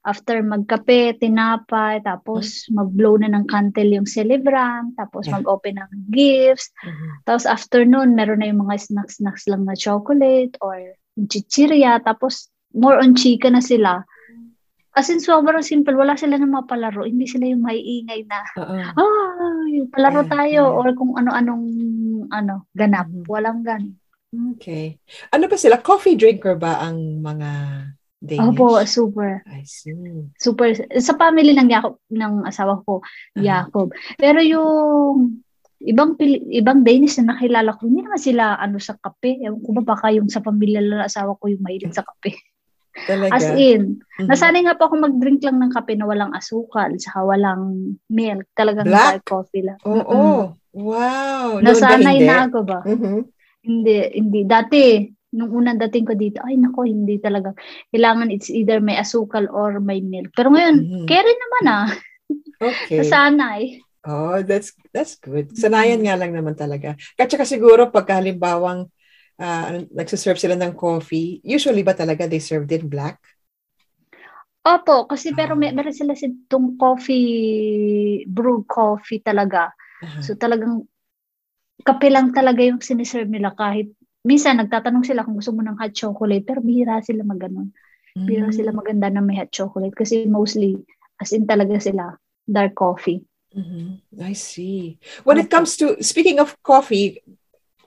[0.00, 2.74] after magkape, tinapay, tapos mm-hmm.
[2.80, 5.36] mag-blow na ng candle yung celebrant, tapos yeah.
[5.36, 6.72] mag-open ng gifts.
[6.80, 7.10] Mm-hmm.
[7.28, 10.96] Tapos after noon, meron na yung mga snacks-snacks lang na chocolate or
[11.28, 14.00] chichirya, tapos more on chika na sila.
[14.90, 15.94] As in, sobrang simple.
[15.94, 17.06] Wala sila ng mga palaro.
[17.06, 20.78] Hindi sila yung maiingay na, ah, yung palaro yeah, tayo yeah.
[20.82, 21.66] or kung ano-anong
[22.32, 23.06] ano, ganap.
[23.06, 23.28] Mm-hmm.
[23.30, 23.94] Walang gan.
[24.30, 24.98] Okay.
[25.30, 25.78] Ano ba sila?
[25.82, 27.50] Coffee drinker ba ang mga
[28.20, 28.52] Danish?
[28.52, 29.40] Opo, super.
[29.48, 29.96] I see.
[30.36, 30.76] Super.
[31.00, 33.40] Sa family ng Jacob, ng asawa ko, uh-huh.
[33.40, 33.88] Jacob.
[34.20, 35.40] Pero yung
[35.80, 36.20] ibang
[36.52, 39.40] ibang Danish na nakilala ko, hindi naman sila ano sa kape.
[39.40, 42.36] Ewan ko ba baka yung sa pamilya ng asawa ko yung mahilig sa kape.
[43.08, 43.32] Talaga?
[43.32, 44.28] As in, mm-hmm.
[44.28, 48.44] nasanay nga po ako mag-drink lang ng kape na walang asukal, saka walang milk.
[48.52, 49.24] Talagang Black?
[49.24, 49.78] coffee lang.
[49.88, 50.04] Oo.
[50.04, 50.42] Oh, oh.
[50.76, 51.64] Wow.
[51.64, 52.84] Nasanay na ako ba?
[52.84, 53.18] Mm-hmm.
[53.64, 54.40] Hindi, hindi.
[54.44, 57.54] Dati, nung unang dating ko dito, ay nako, hindi talaga.
[57.94, 60.34] Kailangan it's either may asukal or may milk.
[60.34, 61.06] Pero ngayon, mm-hmm.
[61.06, 61.88] carry naman ah.
[62.58, 62.98] Okay.
[63.02, 63.62] Nasanay.
[64.00, 65.52] Oh, that's that's good.
[65.52, 66.96] Sanayan nga lang naman talaga.
[67.14, 68.88] Kasi siguro pag halimbawang
[69.36, 73.20] uh, nagsiserve sila ng coffee, usually ba talaga they serve din black?
[74.60, 79.72] Opo, kasi pero may, meron sila itong coffee, brew coffee talaga.
[80.00, 80.20] Uh-huh.
[80.20, 80.84] So talagang
[81.80, 83.88] kape lang talaga yung siniserve nila kahit
[84.26, 87.40] minsan nagtatanong sila kung gusto mo ng hot chocolate, pero bihira sila mag
[88.26, 88.54] Pero Mm.
[88.54, 90.76] sila maganda na may hot chocolate kasi mostly,
[91.22, 93.22] as in talaga sila, dark coffee.
[93.54, 94.02] Mhm.
[94.22, 94.98] I see.
[95.26, 97.22] When it comes to, speaking of coffee,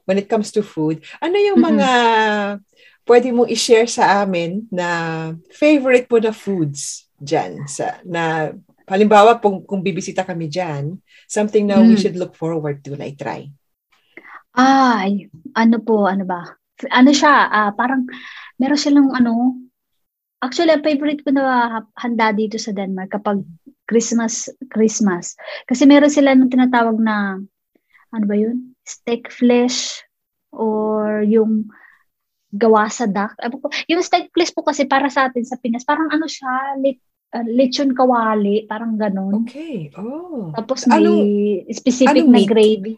[0.06, 1.68] when it comes to food, ano yung Mhm.
[1.76, 1.92] mga
[3.08, 4.88] pwede mong i-share sa amin na
[5.52, 7.64] favorite mo na foods dyan?
[7.68, 8.52] Sa, na,
[8.88, 12.00] halimbawa, kung, kung bibisita kami dyan, something na we Mm.
[12.00, 13.48] should look forward to na i-try.
[14.54, 16.46] Ay, ano po, ano ba?
[16.94, 18.06] Ano siya, ah, parang
[18.62, 19.58] meron silang ano,
[20.42, 23.42] actually, ang favorite ko na handa dito sa Denmark kapag
[23.90, 25.34] Christmas, Christmas.
[25.66, 27.42] Kasi meron sila nung tinatawag na,
[28.14, 28.78] ano ba yun?
[28.86, 30.06] Steak flesh
[30.54, 31.66] or yung
[32.54, 33.34] gawa sa duck.
[33.90, 37.02] Yung steak flesh po kasi para sa atin sa Pinas, parang ano siya, lit,
[37.34, 39.50] ah, lechon kawali, parang ganun.
[39.50, 39.90] Okay.
[39.98, 40.54] Oh.
[40.54, 41.26] Tapos may Anong-
[41.74, 42.50] specific anong na meat?
[42.54, 42.94] gravy.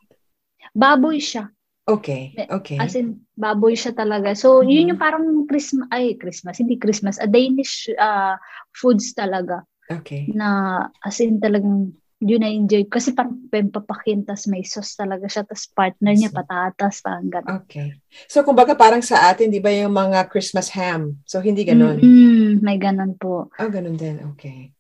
[0.76, 1.48] Baboy siya.
[1.88, 2.36] Okay.
[2.36, 2.82] Okay.
[2.82, 4.36] As in, baboy siya talaga.
[4.36, 4.68] So, Mhm.
[4.68, 8.36] yun yung parang Christmas, ay, Christmas, hindi Christmas, a Danish uh,
[8.76, 9.64] foods talaga.
[9.88, 10.28] Okay.
[10.34, 12.90] Na, as in talagang, yun na enjoy.
[12.90, 17.64] Kasi parang pampapakin, tas may sauce talaga siya, tas partner niya patatas, parang gano'n.
[17.64, 18.02] Okay.
[18.28, 21.22] So, kumbaga parang sa atin, di ba yung mga Christmas ham?
[21.24, 22.02] So, hindi ganun.
[22.02, 23.48] Mm, may ganun po.
[23.62, 24.20] Oh, ganun din.
[24.36, 24.74] Okay.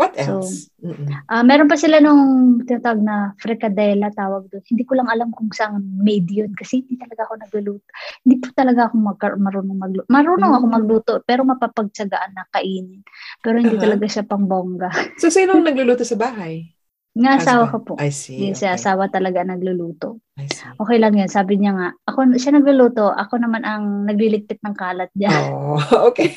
[0.00, 0.72] What So, else?
[0.80, 1.12] Mm-mm.
[1.28, 2.22] Ah, meron pa sila nung
[2.64, 4.64] tinatawag na fricadella tawag doon.
[4.64, 7.84] Hindi ko lang alam kung saan made yun kasi hindi talaga ako nagluluto.
[8.24, 10.08] Hindi po talaga ako magka- marunong magluto.
[10.08, 10.72] Marunong ako Mm.
[10.72, 13.04] magluto pero mapapagtsagaan na kainin.
[13.44, 13.84] Pero hindi Uh-huh.
[13.84, 14.88] talaga siya pang bongga.
[15.20, 16.72] So, sino ang nagluluto sa bahay?
[17.10, 17.92] Nga asawa ko po.
[17.98, 18.38] I see.
[18.38, 18.78] Yung si okay.
[18.78, 20.22] asawa talaga nagluluto.
[20.38, 20.62] I see.
[20.78, 21.26] Okay lang yan.
[21.26, 25.34] Sabi niya nga, ako siya nagluluto, ako naman ang nagliligpit ng kalat niya.
[25.50, 25.74] Oh,
[26.08, 26.30] okay.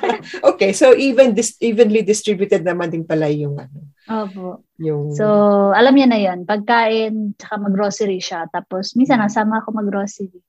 [0.52, 4.68] okay, so even dis- evenly distributed naman din pala yung ano, Opo.
[4.76, 5.24] yung So,
[5.72, 8.52] alam niya na yon Pagkain, tsaka mag-grocery siya.
[8.52, 10.44] Tapos, minsan nasama ako mag-grocery.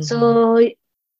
[0.00, 0.04] Mhm.
[0.04, 0.16] So,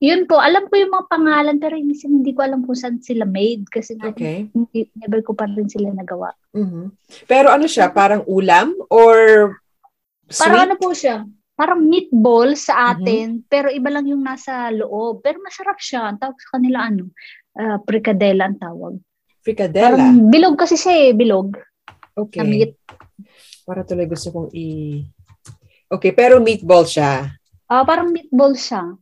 [0.00, 3.28] yun po, alam ko yung mga pangalan pero minsan hindi ko alam kung saan sila
[3.28, 4.48] made kasi Okay.
[4.50, 6.32] hindi, never ko pa rin sila nagawa.
[6.56, 6.88] Mhm.
[7.28, 9.16] Pero ano siya, parang ulam or
[10.26, 10.40] sweet?
[10.40, 11.28] Parang ano po siya?
[11.52, 12.64] Parang meatball Mm-hmm.
[12.64, 15.20] sa atin, pero iba lang yung nasa loob.
[15.20, 16.08] Pero masarap siya.
[16.08, 17.12] Ang tawag sa kanila ano?
[17.52, 18.96] Uh, fricadella ang tawag.
[19.44, 20.00] Fricadella.
[20.00, 21.52] Parang bilog kasi siya eh, bilog.
[22.16, 22.40] Okay.
[22.40, 22.72] Na meat.
[23.68, 25.04] Para tuloy gusto kong i...
[25.92, 27.28] Okay, pero meatball siya.
[27.68, 28.96] Ah, parang meatball siya.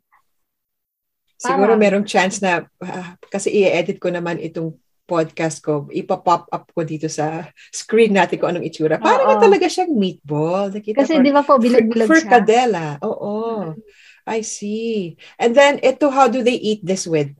[1.39, 4.75] Siguro Parang- merong chance na, ah, kasi i-edit ko naman itong
[5.09, 9.01] podcast ko, ipapop up ko dito sa screen natin kung anong itsura.
[9.01, 9.29] Parang Oo.
[9.33, 10.69] nga talaga siyang meatball.
[10.69, 12.29] Nakita Kasi di ba po, bilog-bilog Fr- siya.
[12.29, 12.87] Fricadella.
[13.01, 13.73] Oo.
[14.29, 15.17] I see.
[15.41, 17.33] And then, ito, how do they eat this with?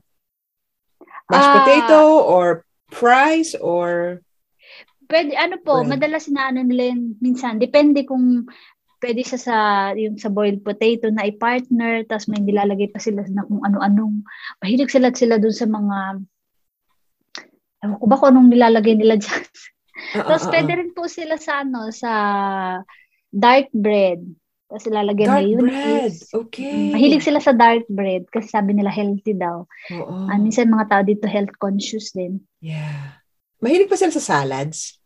[1.29, 1.55] Mashed Ah.
[1.61, 4.17] potato or fries or...
[5.05, 5.93] Pwede, ano po, Bread.
[5.93, 8.49] madalas na ano nila yun, minsan, depende kung
[8.99, 9.55] pwede siya sa,
[9.95, 14.23] yung sa boiled potato na i-partner, tapos may nilalagay pa sila na kung ano-anong,
[14.59, 15.97] mahilig sila sila dun sa mga,
[17.83, 19.43] ewan ko ba kung anong nilalagay nila dyan.
[20.15, 22.11] Ah, tapos ah, ah, pwede rin po sila sa ano, sa
[23.31, 24.19] dark bread.
[24.69, 26.29] Tapos ilalagay Dark mayonnaise.
[26.29, 26.45] bread.
[26.45, 26.69] Okay.
[26.69, 29.65] Mm, Mahilig sila sa dark bread kasi sabi nila healthy daw.
[29.89, 30.29] Oo.
[30.29, 32.37] Ah, minsan mga tao dito health conscious din.
[32.61, 33.17] Yeah.
[33.63, 34.98] Mahilig pa sila sa salads?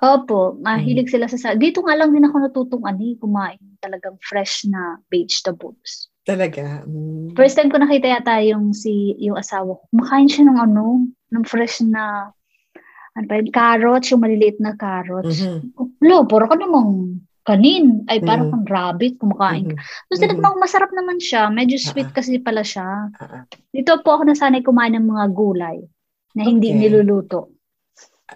[0.00, 1.12] Opo, mahilig Mm.
[1.12, 4.96] sila sa sa Dito nga lang din ako natutong ano, eh, kumain talagang fresh na
[5.12, 6.08] vegetables.
[6.24, 6.84] Talaga.
[6.84, 7.36] Mm.
[7.36, 9.82] First time ko nakita yata yung si yung asawa ko.
[9.92, 12.32] Kumakain siya ng ano, ng fresh na
[13.10, 15.42] ano pa yun, carrots, yung maliliit na carrots.
[15.42, 15.76] Mhm.
[16.00, 18.06] Lo, puro ka namang kanin.
[18.06, 18.52] Ay, parang Mm.
[18.54, 19.74] kang rabbit, kumakain ka.
[19.76, 19.84] Mhm.
[20.06, 21.50] Tapos tinignan ko, masarap naman siya.
[21.50, 22.14] Medyo sweet Ah.
[22.16, 23.10] kasi pala siya.
[23.12, 23.42] Ah, ah.
[23.68, 25.82] Dito po ako nasanay kumain ng mga gulay
[26.32, 26.80] na hindi Okay.
[26.86, 27.50] niluluto.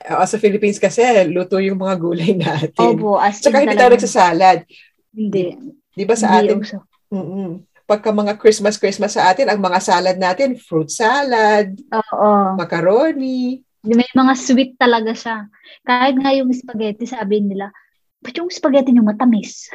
[0.04, 2.98] Ah, sa Philippines kasi, luto yung mga gulay natin.
[2.98, 4.58] Opo, as Tsaka hindi tayo nagsasalad.
[5.14, 5.54] Hindi.
[5.94, 6.78] Di ba sa Hindi atin, uso.
[7.14, 7.52] mm
[7.84, 12.56] pagka mga Christmas, Christmas sa atin, ang mga salad natin, fruit salad, Oo.
[12.56, 13.60] macaroni.
[13.84, 15.44] May mga sweet talaga siya.
[15.84, 17.68] Kahit nga yung spaghetti, sabi nila,
[18.24, 19.68] ba't yung spaghetti nyo matamis?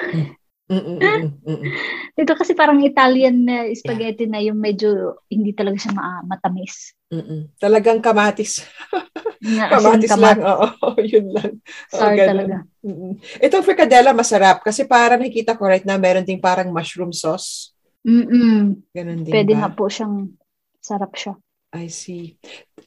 [0.69, 1.61] Mm-mm-mm-mm.
[2.17, 6.97] Dito kasi parang Italian na spaghetti na yung medyo hindi talaga siya ma- matamis.
[7.09, 7.49] Mm-mm.
[7.57, 8.61] Talagang kamatis.
[9.39, 10.45] In, Kamatis kamat- lang.
[10.45, 11.63] Oo, yun lang.
[11.89, 12.27] Sour ganun.
[12.27, 12.55] talaga.
[12.83, 13.11] Mm-mm.
[13.39, 17.71] Itong fricadella masarap kasi parang nakikita ko right now meron ding parang mushroom sauce.
[18.03, 18.83] Mm-mm.
[18.91, 19.65] Ganun din Pwede ba?
[19.65, 20.35] nga po siyang
[20.79, 21.33] sarap siya.
[21.69, 22.33] I see.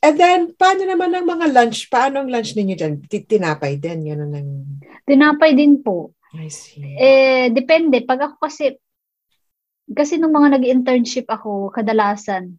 [0.03, 1.87] And then, paano naman ang mga lunch?
[1.87, 2.95] Paano ang lunch ninyo dyan?
[3.07, 4.03] Ti- Tinapay din.
[4.03, 4.49] Ganun ang...
[5.07, 6.19] Tinapay din po.
[6.35, 6.83] I see.
[6.99, 8.03] Eh, depende.
[8.03, 8.75] Pag ako kasi,
[9.87, 12.59] kasi nung mga nag-internship ako, kadalasan,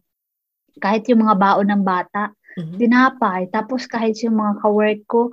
[0.80, 2.76] kahit yung mga baon ng bata, Mhm.
[2.78, 3.50] tinapay.
[3.50, 5.30] Tapos kahit yung mga ka-work ko,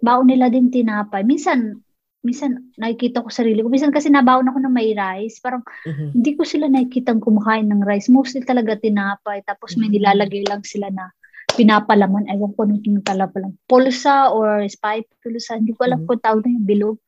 [0.00, 1.26] baon nila din tinapay.
[1.26, 1.82] Minsan,
[2.24, 3.68] minsan nakikita ko sarili ko.
[3.68, 5.42] Minsan kasi nabaon ako ng may rice.
[5.42, 6.16] Parang Mhm.
[6.16, 8.08] hindi ko sila nakikitang kumakain ng rice.
[8.08, 9.44] Mostly talaga tinapay.
[9.44, 9.94] Tapos may Mm.
[10.00, 11.12] nilalagay lang sila na
[11.52, 12.24] pinapalaman.
[12.32, 13.52] Ewan ko anong pinapalaman.
[13.68, 15.38] Pulsa or spatula.
[15.58, 16.06] Hindi ko alam Mhm.
[16.08, 16.98] kung tawag na yung bilog.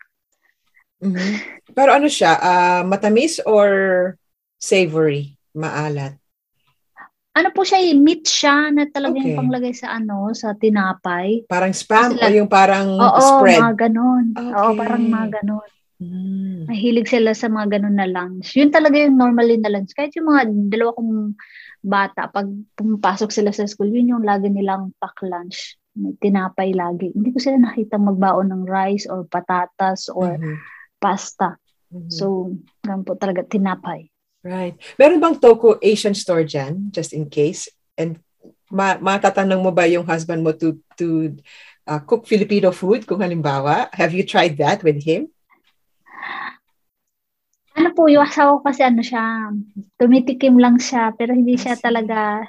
[1.00, 1.32] Mhm.
[1.72, 3.68] Pero ano siya, ah, matamis or
[4.60, 5.36] savory?
[5.56, 6.16] Maalat?
[7.36, 9.36] Ano po siya, eh, meat siya na talaga Okay.
[9.36, 11.44] panglagay sa ano, sa tinapay.
[11.44, 13.60] Parang spam Sila- o yung parang Oo, spread?
[13.60, 14.24] mga ganon.
[14.32, 14.78] Oo, Okay.
[14.80, 15.68] parang mga ganon.
[15.96, 16.64] Mm.
[16.64, 18.56] Mahilig sila sa mga ganon na lunch.
[18.56, 19.92] Yun talaga yung normally na lunch.
[19.92, 21.12] Kahit yung mga dalawa kong
[21.80, 25.76] bata, pag pumapasok sila sa school, yun yung lagi nilang pack lunch.
[25.92, 27.12] May tinapay lagi.
[27.12, 30.56] Hindi ko sila nakita magbaon ng rice or patatas or Mhm.
[30.96, 31.56] pasta.
[31.92, 32.08] Mhm.
[32.08, 34.08] So, ganun po talaga, tinapay.
[34.46, 34.78] Right.
[34.94, 37.66] Meron bang Toko Asian store dyan, just in case?
[37.98, 38.22] And
[38.70, 41.34] ma matatanong mo ba yung husband mo to to
[41.82, 43.90] uh, cook Filipino food kung halimbawa?
[43.90, 45.26] Have you tried that with him?
[47.76, 49.52] Ano po, yung asawa ko kasi ano siya,
[50.00, 52.48] tumitikim lang siya, pero hindi siya talaga,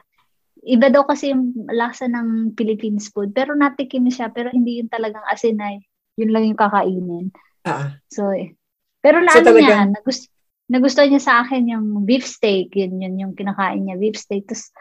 [0.63, 5.25] iba daw kasi yung lasa ng Philippines food, pero natikim siya, pero hindi yun talagang
[5.27, 5.83] asin ay,
[6.15, 7.27] yun lang yung kakainin.
[7.67, 8.55] Ah, So, eh.
[9.03, 10.31] pero So, lalo niya, talagang- nagusto,
[10.67, 14.47] nagustuhan niya sa akin yung beef steak, yun, yun yung kinakain niya, beef steak.
[14.47, 14.71] Tapos,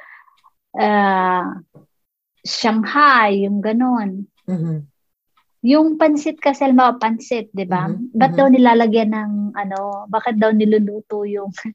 [0.76, 1.62] ah,
[2.46, 4.30] Shanghai, yung ganon.
[4.46, 4.86] mhm.
[5.66, 7.90] Yung pansit kasi, alam mo, pansit, di ba?
[7.90, 8.38] Mhm, Ba't mhm.
[8.38, 11.50] daw nilalagyan ng, ano, bakit daw niluluto yung,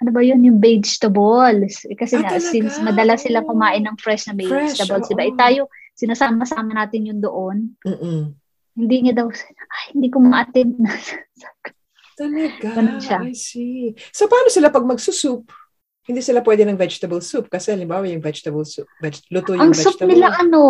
[0.00, 1.82] ano ba yun, yung vegetables?
[1.90, 2.46] Eh, kasi Ah, nga, talaga?
[2.46, 3.50] since madalas sila Oh.
[3.50, 5.26] kumain ng fresh na Fresh, vegetables, di ba?
[5.26, 5.30] oo.
[5.30, 5.60] Eh, tayo,
[5.98, 7.74] sinasama-sama natin yun doon.
[7.82, 8.38] Mm-mm.
[8.78, 10.94] Hindi niya daw, ay, hindi ko ma-attend na.
[12.14, 13.18] Talaga, Ganun siya.
[13.20, 13.90] I see.
[14.10, 15.50] So, paano sila pag magsusup?
[16.04, 19.74] Hindi sila pwede ng vegetable soup kasi halimbawa yung vegetable soup, veg- luto yung ang
[19.74, 20.10] soup vegetable.
[20.12, 20.62] nila, ano,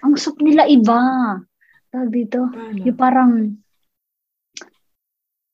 [0.00, 1.00] ang soup nila iba.
[1.92, 2.80] Tawag dito, Paano?
[2.80, 3.32] yung parang,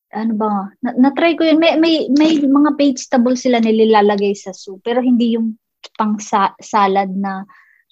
[0.08, 1.58] ano ba, na, na-try ko yun.
[1.58, 5.58] May, may, may mga vegetables sila nilalagay sa soup, pero hindi yung
[5.98, 7.42] pang sa- salad na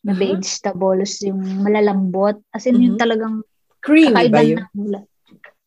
[0.00, 0.22] na Aha.
[0.22, 2.38] vegetables, yung malalambot.
[2.54, 3.02] As in, yung Mhm.
[3.02, 3.42] talagang
[3.82, 4.62] Creamy ba yun?
[4.62, 5.00] na mula.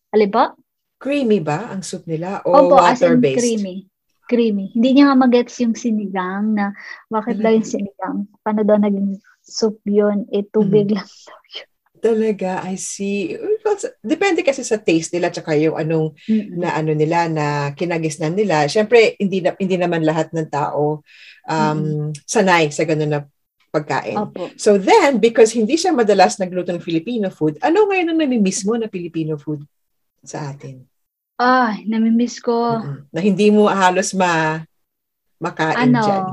[0.09, 0.55] Ali ba?
[0.99, 3.39] Creamy ba ang soup nila o Opo, water-based?
[3.39, 3.75] creamy.
[4.27, 4.69] Creamy.
[4.75, 6.75] Hindi niya nga magets yung sinigang na
[7.07, 8.27] bakit daw yung sinigang.
[8.43, 10.27] Paano daw naging soup yun?
[10.29, 10.99] Eh, tubig Mhm.
[10.99, 11.67] lang daw yun.
[11.99, 13.35] Talaga, I see.
[13.63, 16.55] Well, Depende kasi sa taste nila tsaka yung anong Mm-mm.
[16.59, 18.67] na ano nila na kinagisnan nila.
[18.67, 21.03] Syempre hindi na, hindi naman lahat ng tao
[21.49, 23.21] um sanay sa ganun na
[23.71, 24.15] pagkain.
[24.19, 24.47] Opo.
[24.59, 28.75] So then because hindi siya madalas nagluto ng Filipino food, ano ngayon ang namimiss mo
[28.79, 29.63] na Filipino food
[30.23, 30.88] sa atin?
[31.39, 32.83] Ay, namimiss ko.
[32.83, 33.07] Mm-mm.
[33.15, 34.59] Na hindi mo halos ma
[35.39, 36.23] makain ano, dyan.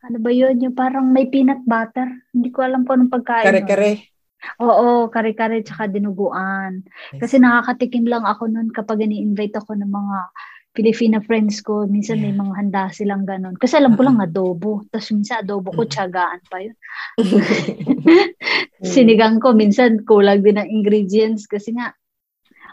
[0.00, 0.56] ano ba yun?
[0.64, 2.08] Yung parang may peanut butter.
[2.32, 3.44] Hindi ko alam kung anong pagkain.
[3.44, 4.00] Kare-kare.
[4.64, 6.88] Oo, kare-kare tsaka dinuguan.
[7.20, 10.18] Kasi nakakatikim lang ako nun kapag ini-invite ako ng mga
[10.74, 11.84] Filipina friends ko.
[11.84, 12.40] Minsan may Yeah.
[12.40, 13.54] mga handa silang ganun.
[13.60, 14.82] Kasi alam ko lang adobo.
[14.88, 16.76] Tapos minsan adobo ko, tiyagaan pa yun.
[18.92, 21.46] Sinigang ko, minsan kulang din ang ingredients.
[21.46, 21.92] Kasi nga,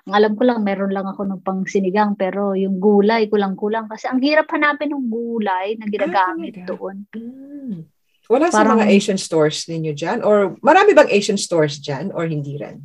[0.01, 2.17] ang alam ko lang, meron lang ako ng pang sinigang.
[2.17, 3.85] Pero yung gulay, kulang-kulang.
[3.85, 6.69] Kasi ang hirap hanapin ng gulay na ginagamit talaga?
[6.73, 6.97] doon.
[7.13, 7.85] Mm.
[8.25, 10.19] Wala sa Parang- mga Asian stores ninyo dyan?
[10.23, 12.09] Or marami bang Asian stores dyan?
[12.15, 12.81] Or hindi rin?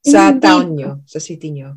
[0.00, 0.40] Sa Hindi.
[0.42, 0.90] town nyo?
[1.04, 1.76] Sa city nyo?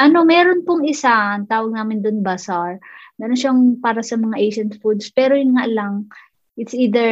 [0.00, 2.80] Ano, meron pong isa, ang tawag namin doon bazaar.
[3.20, 5.12] Meron siyang para sa mga Asian foods.
[5.12, 6.08] Pero yun nga lang,
[6.56, 7.10] it's either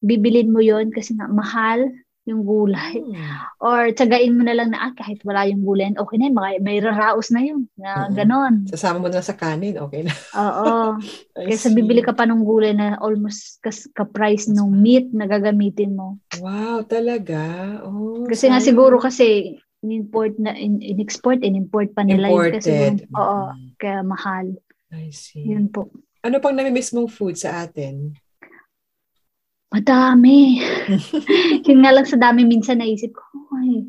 [0.00, 1.88] bibilin mo yon kasi nga mahal
[2.24, 3.04] yung gulay.
[3.04, 3.36] Hmm.
[3.60, 6.56] Or tsagain mo na lang na, ah, kahit wala yung gulay, okay na yun, may,
[6.60, 7.68] may raraos na yun.
[7.76, 8.16] Na, Mm-mm.
[8.16, 8.54] ganon.
[8.68, 10.12] Sasama mo na sa kanin, okay na.
[10.32, 10.96] Oo.
[11.48, 16.16] Kaysa bibili ka pa ng gulay na almost kas, ka-price ng meat na gagamitin mo.
[16.40, 17.44] Wow, talaga?
[17.84, 22.56] Oh, Kasi nga siguro kasi in-import na, in, in-export, in-import pa nila yun.
[22.56, 23.12] Kasi Imported.
[23.12, 24.46] oo, Mm, kaya mahal.
[24.96, 25.44] I see.
[25.44, 25.92] Yun po.
[26.24, 28.16] Ano pang namimiss mong food sa atin?
[29.74, 30.62] Madami.
[31.66, 33.26] Yun nga lang sa dami minsan naisip ko,
[33.58, 33.82] ay,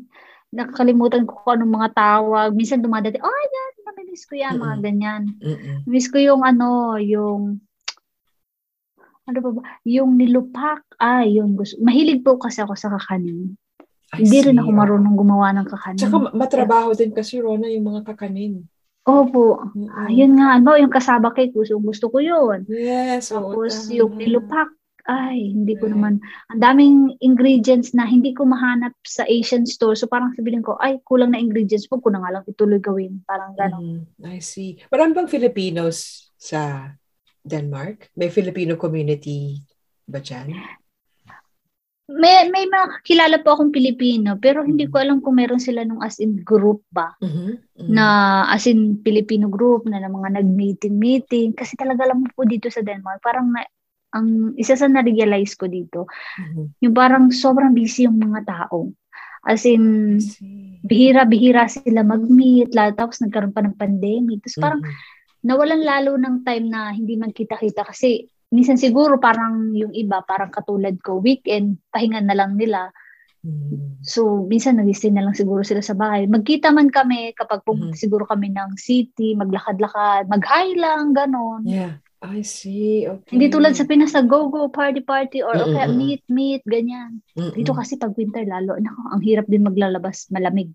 [0.50, 2.50] nakakalimutan ko kung anong mga tawag.
[2.58, 5.22] Minsan dumadating, oh, yan, namimiss ko yan, mga ganyan.
[5.38, 5.86] Mm-mm.
[5.86, 7.62] Miss ko yung ano, yung,
[9.26, 9.62] ano ba ba?
[9.86, 10.82] Yung nilupak.
[10.98, 11.78] Ah, yung gusto.
[11.82, 13.54] Mahilig po kasi ako sa kakanin.
[14.14, 15.98] I Hindi rin ako marunong gumawa ng kakanin.
[15.98, 18.64] Tsaka ma- matrabaho din kasi, Rona, yung mga kakanin.
[19.06, 19.66] Opo.
[19.74, 20.10] Mm-mm.
[20.10, 22.66] Ayun nga, ano, yung kasaba cake, gusto, gusto ko yun.
[22.70, 23.30] Yes.
[23.34, 23.98] oo, Tapos tama.
[23.98, 24.70] yung nilupak,
[25.06, 25.94] ay, hindi ko Right.
[25.94, 26.14] naman,
[26.50, 29.94] ang daming ingredients na hindi ko mahanap sa Asian store.
[29.94, 31.86] So parang sabihin ko, ay, kulang na ingredients.
[31.86, 33.22] Huwag ko na nga lang ituloy gawin.
[33.22, 34.06] Parang gano'n.
[34.18, 34.26] Mhm.
[34.26, 34.76] I see.
[34.90, 36.90] Marami bang Filipinos sa
[37.40, 38.10] Denmark?
[38.18, 39.62] May Filipino community
[40.02, 40.50] ba dyan?
[42.06, 45.98] May, may mga kilala po akong Pilipino, pero hindi ko alam kung meron sila nung
[45.98, 47.10] as in group ba.
[47.18, 47.90] Mhm, mhm.
[47.90, 48.06] Na
[48.46, 51.58] as in Filipino group na, na mga nag-meeting-meeting.
[51.58, 53.66] Kasi talaga alam mo po dito sa Denmark, parang na,
[54.14, 56.06] ang isa sa na-realize ko dito,
[56.38, 56.82] Mhm.
[56.82, 58.92] yung parang sobrang busy yung mga tao.
[59.46, 60.18] As in,
[60.82, 64.42] bihira-bihira sila mag-meet, lalo tapos nagkaroon pa ng pandemic.
[64.42, 64.94] Tapos parang Mhm.
[65.46, 70.94] nawalan lalo ng time na hindi magkita-kita kasi minsan siguro parang yung iba, parang katulad
[71.02, 72.90] ko, weekend, pahinga na lang nila.
[73.46, 74.02] Mhm.
[74.02, 76.26] So, minsan nag-stay na lang siguro sila sa bahay.
[76.26, 78.02] Magkita man kami kapag pumunta Mhm.
[78.02, 81.62] siguro kami ng city, maglakad-lakad, mag-high lang, ganon.
[81.62, 83.04] Yeah, I see.
[83.04, 83.36] Okay.
[83.36, 87.20] Hindi tulad sa Pinas na go-go, party-party, or Mm, okay, meet-meet, ganyan.
[87.36, 87.52] Mm-mm.
[87.52, 90.72] Dito kasi pag winter lalo, nako, ang hirap din maglalabas, malamig.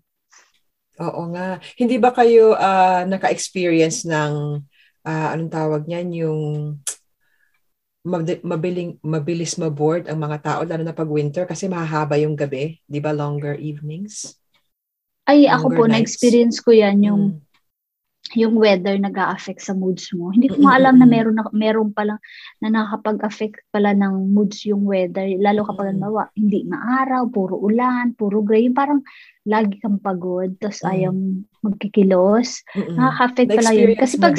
[1.00, 1.58] Oo nga.
[1.74, 4.62] Hindi ba kayo ah, naka-experience ng
[5.02, 6.40] ah, anong tawag niyan, yung
[8.02, 12.98] mabiling mabilis ma-board ang mga tao lalo na pag winter kasi mahahaba yung gabi, 'di
[12.98, 13.14] ba?
[13.14, 14.42] Longer evenings.
[15.22, 15.94] Ay, ako Longer po, nights.
[15.94, 17.51] na-experience ko yan, yung Mm.
[18.32, 20.30] Yung weather nag-a-affect sa moods mo.
[20.30, 22.16] Hindi ko nga alam mm, na meron na, meron pala
[22.62, 25.26] na nakakapag-affect pala ng moods yung weather.
[25.42, 26.06] Lalo kapag Mm.
[26.06, 26.28] mm.
[26.38, 28.70] hindi maaraw, puro ulan, puro gray.
[28.70, 29.02] Yung parang
[29.44, 30.90] lagi kang pagod, tapos Mm.
[30.94, 31.10] ayaw
[31.66, 32.48] magkikilos.
[32.72, 32.96] Mm-mm.
[32.96, 33.88] Nakaka-affect pala yun.
[33.98, 34.34] Kasi pag...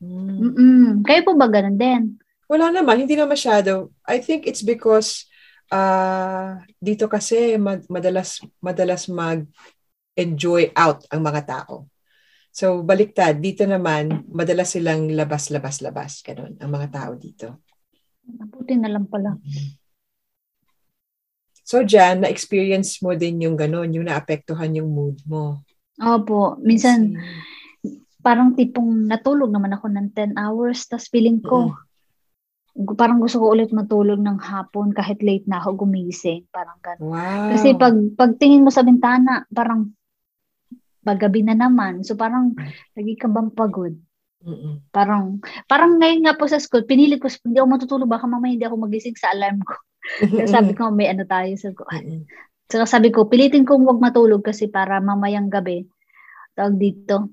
[0.00, 1.04] Mm.
[1.04, 2.02] Kayo po ba ganun din?
[2.50, 3.94] Wala naman, hindi na masyado.
[4.08, 5.28] I think it's because
[5.66, 11.90] ah dito kasi mad- madalas madalas mag-enjoy out ang mga tao.
[12.56, 17.60] So baliktad, dito naman madalas silang labas-labas-labas ganun ang mga tao dito.
[18.24, 19.36] Mabuti na lang pala.
[21.60, 25.60] So Jan, na-experience mo din yung ganun, yung naapektuhan yung mood mo.
[26.00, 26.56] Opo.
[26.64, 27.20] Minsan,
[28.24, 31.76] parang tipong natulog naman ako ng 10 hours, tapos feeling ko,
[32.72, 36.48] gu- parang gusto ko ulit matulog ng hapon kahit late na ako gumising.
[36.48, 37.04] Parang gano'n.
[37.04, 37.52] Wow.
[37.52, 39.92] Kasi pag pagtingin mo sa bintana, parang
[41.06, 42.02] paggabi na naman.
[42.02, 42.58] So parang
[42.98, 43.94] lagi ka bang pagod?
[44.42, 44.90] Mm-mm.
[44.90, 45.38] Parang
[45.70, 48.76] parang ngayon nga po sa school, pinilit ko hindi ako matutulog baka mamaya hindi ako
[48.82, 49.74] magising sa alarm ko.
[50.34, 51.86] Kaya sabi ko may ano tayo sa ko.
[52.66, 55.86] Saka sabi ko, pilitin kong wag matulog kasi para mamayang gabi,
[56.58, 57.30] tawag dito,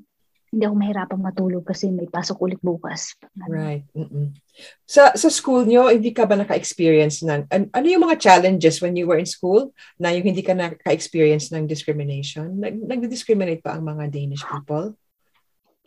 [0.54, 3.18] hindi ako mahirapang matulog kasi may pasok ulit bukas.
[3.50, 3.82] Right.
[3.98, 4.38] Mm-mm.
[4.86, 8.94] Sa sa school nyo, hindi ka ba naka-experience ng an- ano yung mga challenges when
[8.94, 12.62] you were in school na yung hindi ka naka-experience ng discrimination?
[12.62, 14.94] Nag nagdi-discriminate pa ang mga Danish people?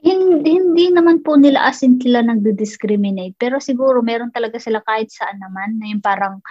[0.02, 3.38] Hindi, hindi naman po nila as in sila nagdi-discriminate.
[3.38, 6.42] Pero siguro meron talaga sila kahit saan naman na yung parang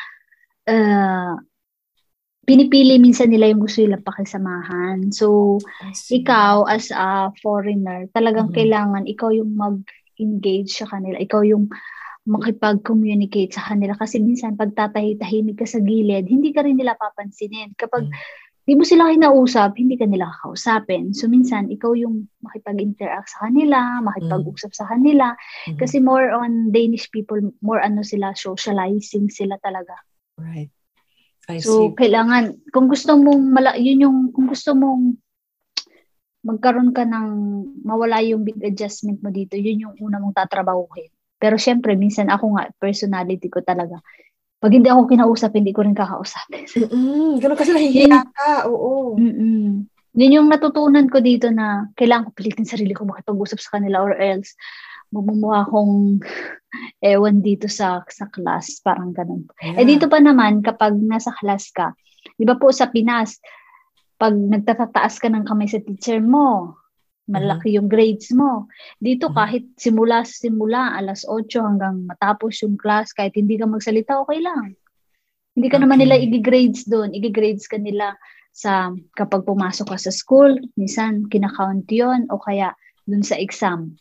[0.71, 1.35] uh,
[2.45, 5.09] pinipili minsan nila yung gusto nila pakisamahan.
[5.11, 5.57] So,
[6.13, 8.55] ikaw as a foreigner, talagang Mhm.
[8.55, 11.17] kailangan ikaw yung mag-engage sa kanila.
[11.17, 11.67] Ikaw yung
[12.25, 13.93] makipag-communicate sa kanila.
[13.93, 17.77] Kasi minsan, pag tatahi-tahimik ka sa gilid, hindi ka rin nila papansinin.
[17.77, 18.13] Kapag Mm.
[18.65, 21.13] di mo sila kinausap, hindi ka nila kakausapin.
[21.13, 25.37] So, minsan, ikaw yung makipag-interact sa kanila, makipag-usap sa kanila.
[25.69, 25.77] Mhm.
[25.77, 29.93] Kasi more on Danish people, more ano sila, socializing sila talaga.
[30.41, 30.73] Right.
[31.45, 31.97] I So, see.
[31.97, 35.17] kailangan, kung gusto mong, mala, yun yung, kung gusto mong
[36.45, 37.27] magkaroon ka ng,
[37.85, 41.09] mawala yung big adjustment mo dito, yun yung una mong tatrabahuhin.
[41.37, 44.01] Pero syempre, minsan ako nga, personality ko talaga.
[44.61, 46.65] Pag hindi ako kinausap, hindi ko rin kakausapin.
[46.89, 47.37] Mm-mm.
[47.37, 48.65] Ganun kasi nahihiya ka.
[48.71, 49.19] Oo.
[49.19, 49.85] Mm-mm.
[50.15, 54.15] Yun yung natutunan ko dito na kailangan ko pilitin sarili ko makipag-usap sa kanila or
[54.15, 54.55] else
[55.13, 56.19] magmumukha akong
[57.05, 59.45] ewan dito sa sa class, parang ganun.
[59.61, 59.81] Yeah.
[59.81, 61.93] Eh dito pa naman, kapag nasa class ka,
[62.35, 63.37] di ba po sa Pinas,
[64.15, 66.75] pag nagtatataas ka ng kamay sa teacher mo,
[67.25, 68.69] malaki yung grades mo.
[69.01, 69.35] Dito Mhm.
[69.35, 74.39] kahit simula sa simula, alas 8 hanggang matapos yung class, kahit hindi ka magsalita, okay
[74.45, 74.77] lang.
[75.57, 76.05] Hindi ka naman Okay.
[76.05, 77.15] nila i-grades doon.
[77.17, 78.13] I-grades ka nila
[78.53, 82.71] sa kapag pumasok ka sa school, minsan kinakount yon o kaya
[83.09, 83.97] doon sa exam.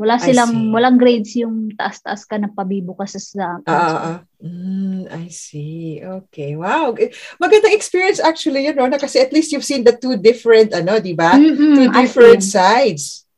[0.00, 0.72] Wala I silang, see.
[0.72, 4.18] walang grades yung taas-taas ka na pabibo ka sa, sa Ah, ah, ah.
[4.40, 6.00] Mm, I see.
[6.00, 6.56] Okay.
[6.56, 6.96] Wow.
[7.36, 11.12] Magandang experience actually yun, Rona, kasi at least you've seen the two different, ano, di
[11.12, 11.36] ba?
[11.36, 13.28] Mm-mm, Two different sides.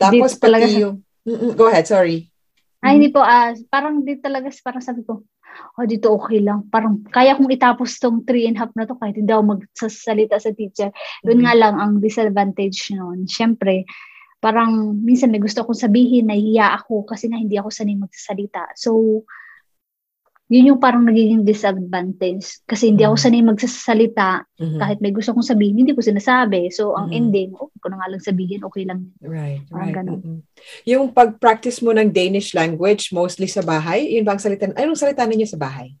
[0.00, 1.04] Tapos Dito pati yung...
[1.28, 2.32] Mm-mm, Go ahead, sorry.
[2.80, 5.24] Ay, hindi po, ah, parang di talaga, parang sabi ko,
[5.76, 6.68] oh, dito okay lang.
[6.68, 10.36] Parang kaya kong itapos tong three and a half na to kahit hindi ako magsasalita
[10.36, 10.92] sa teacher.
[11.20, 11.44] Doon Mhm.
[11.48, 13.24] nga lang ang disadvantage noon.
[13.24, 13.84] Siyempre,
[14.44, 18.76] parang minsan may gusto akong sabihin, nahiya ako kasi nga hindi ako sanay magsasalita.
[18.76, 19.24] So,
[20.52, 22.60] yun yung parang nagiging disadvantage.
[22.68, 23.24] Kasi hindi ako Mhm.
[23.24, 24.28] sanay magsasalita
[24.60, 24.76] Mhm.
[24.76, 26.68] kahit may gusto akong sabihin, hindi ko sinasabi.
[26.68, 27.16] So, ang Mhm.
[27.16, 29.08] ending, oh, ko na nga lang sabihin, okay lang.
[29.24, 29.96] Right, Parang right.
[29.96, 30.20] ganun.
[30.20, 30.38] mm-mm.
[30.84, 34.68] Yung pag-practice mo ng Danish language, mostly sa bahay, yun ba ang salita?
[34.76, 35.96] Anong salita ninyo sa bahay?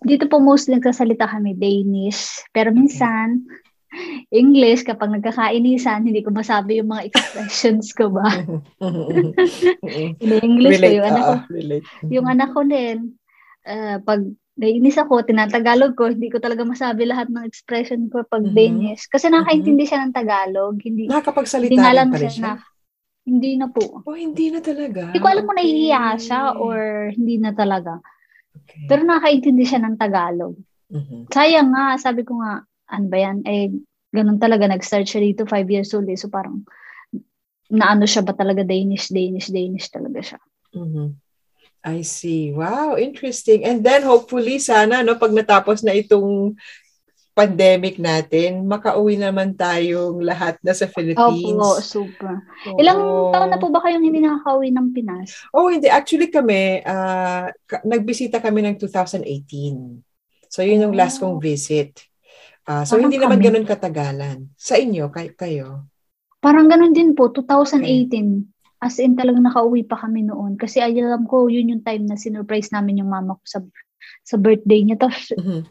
[0.00, 2.40] Dito po mostly nagsasalita kami Danish.
[2.50, 3.44] Pero minsan,
[4.30, 8.24] English, kapag nagkakainisan, hindi ko masabi yung mga expressions ko ba.
[10.42, 11.04] English relate, ko.
[11.04, 11.84] Yung anak ko, uh, relate.
[12.08, 12.96] yung anak ko din,
[13.64, 14.20] uh, pag
[14.54, 18.52] naiinis ako, tinatagalog ko, hindi ko talaga masabi lahat ng expression ko pag Mhm.
[18.52, 19.08] Danish.
[19.08, 20.76] Kasi nakakaintindi siya ng Tagalog.
[20.78, 22.44] Hindi, Nakakapagsalita hindi lang pa rin siya siya.
[22.46, 22.60] na,
[23.22, 24.02] hindi na po.
[24.02, 25.08] Oh, hindi na talaga.
[25.08, 25.64] Hindi ko alam kung Okay.
[25.64, 26.78] nahihiya siya or
[27.12, 27.96] hindi na talaga.
[28.52, 28.84] Okay.
[28.84, 30.54] Pero nakakaintindi siya ng Tagalog.
[30.88, 31.32] Mhm.
[31.32, 32.60] Sayang nga, sabi ko nga,
[32.92, 33.40] ano ba yan?
[33.48, 33.72] Eh,
[34.12, 36.20] ganun talaga, nag-start siya dito, five years old eh.
[36.20, 36.62] So parang,
[37.72, 40.40] naano siya ba talaga Danish, Danish, Danish talaga siya.
[40.76, 41.16] Mhm.
[41.82, 42.54] I see.
[42.54, 43.66] Wow, interesting.
[43.66, 46.54] And then hopefully sana no pag natapos na itong
[47.32, 51.58] pandemic natin, makauwi naman tayong lahat na sa Philippines.
[51.58, 52.38] Opo, super.
[52.68, 52.76] Oo.
[52.78, 53.00] Ilang
[53.34, 55.42] taon na po ba kayong hindi nakakauwi ng Pinas?
[55.50, 55.88] Oh, hindi.
[55.88, 56.84] Actually kami,
[57.66, 60.04] ka- nagbisita kami ng 2018.
[60.52, 61.32] So, yun yung last Oh.
[61.32, 62.04] kong visit.
[62.62, 64.38] Ah, so, Parang hindi naman ganun katagalan.
[64.54, 65.90] Sa inyo, kay- kayo?
[66.38, 68.46] Parang ganun din po, 2018.
[68.82, 70.58] As in, talagang nakauwi pa kami noon.
[70.58, 73.58] Kasi alam ko, yun yung time na sinurprise namin yung mama ko sa
[74.26, 74.98] sa birthday niya.
[74.98, 75.62] Tapos, Mhm.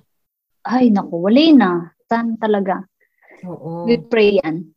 [0.67, 1.69] ay naku, wala na.
[2.07, 2.87] Saan talaga?
[3.43, 3.87] Oo.
[3.87, 4.71] We pray yan.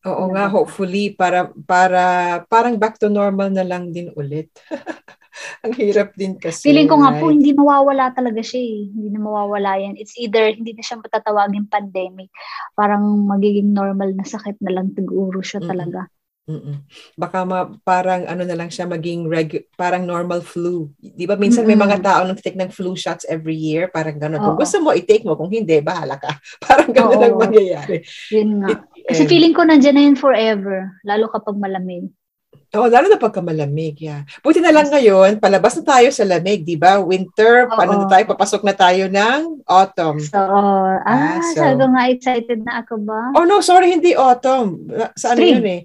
[0.00, 2.02] Oo nga, hopefully para para
[2.48, 4.48] parang back to normal na lang din ulit.
[5.64, 6.70] Ang hirap din kasi.
[6.70, 7.36] Feeling ko nga po, right?
[7.38, 8.80] hindi mawawala talaga siya eh.
[8.90, 9.94] Hindi na mawawala yan.
[9.96, 12.28] It's either hindi na siya matatawagin pandemic.
[12.74, 15.70] Parang magiging normal na sakit na lang siguro siya Mm-mm.
[15.70, 16.00] talaga.
[16.50, 16.82] Mm-mm.
[17.14, 20.90] Baka ma, parang ano na lang siya maging regu- parang normal flu.
[20.98, 21.86] 'Di ba minsan may Mm-mm.
[21.86, 24.42] mga tao nang take ng flu shots every year, parang gano'n.
[24.42, 26.32] Kung gusto mo i-take mo, kung hindi bahala ka.
[26.66, 27.26] Parang gano'n Oo.
[27.28, 28.02] ang mangyayari.
[28.34, 28.82] Yun nga.
[29.06, 30.90] Kasi And- feeling ko nandiyan na yun forever.
[31.06, 32.10] Lalo kapag malamig.
[32.70, 34.22] Oo, lalo na pagka malamig, yeah.
[34.46, 37.02] Buti na lang ngayon, palabas na tayo sa lamig, 'di ba?
[37.02, 37.74] Winter, Oo.
[37.74, 40.22] paano na tayo papasok na tayo ng autumn.
[40.22, 43.34] So, ah, Ah, so- sabi nga excited na ako ba?
[43.34, 44.86] Oh no, sorry, hindi autumn.
[45.18, 45.82] Sa ano yun eh?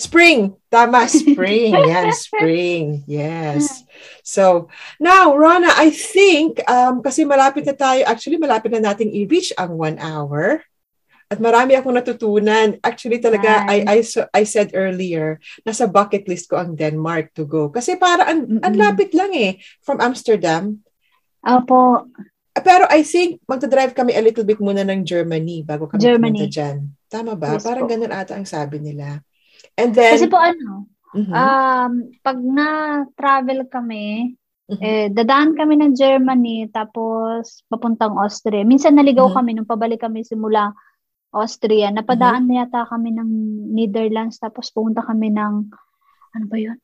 [0.00, 0.56] Spring.
[0.72, 1.76] Tama, spring.
[1.76, 3.04] Yan, spring.
[3.04, 3.84] Yes.
[4.24, 9.52] So, now, Rona, I think, um, kasi malapit na tayo, actually, malapit na nating i-reach
[9.60, 10.64] ang one hour.
[11.30, 12.74] At marami akong natutunan.
[12.82, 17.46] Actually, talaga, I, I, so- I said earlier, nasa bucket list ko ang Denmark to
[17.46, 17.70] go.
[17.70, 18.82] Kasi para ang, ang Mm-mm.
[18.82, 20.82] lapit lang eh, from Amsterdam.
[21.46, 22.10] Opo,
[22.50, 26.34] Pero I think, magta-drive kami a little bit muna ng Germany bago kami Germany.
[26.34, 26.76] pumunta dyan.
[27.06, 27.54] Tama ba?
[27.56, 27.90] Yes Parang po.
[27.94, 29.22] ganun ata ang sabi nila.
[29.78, 31.30] And then, kasi po ano, Mhm.
[31.30, 34.34] um, pag na-travel kami,
[34.66, 34.82] Mhm.
[34.82, 38.66] eh, dadaan kami ng Germany, tapos papuntang Austria.
[38.66, 39.34] Minsan naligaw Mhm.
[39.34, 40.74] kami nung pabalik kami simula
[41.30, 41.90] Austria.
[41.90, 42.48] Napadaan Mhm.
[42.48, 43.30] na yata kami ng
[43.70, 45.54] Netherlands, tapos pumunta kami ng,
[46.30, 46.78] ano ba yun?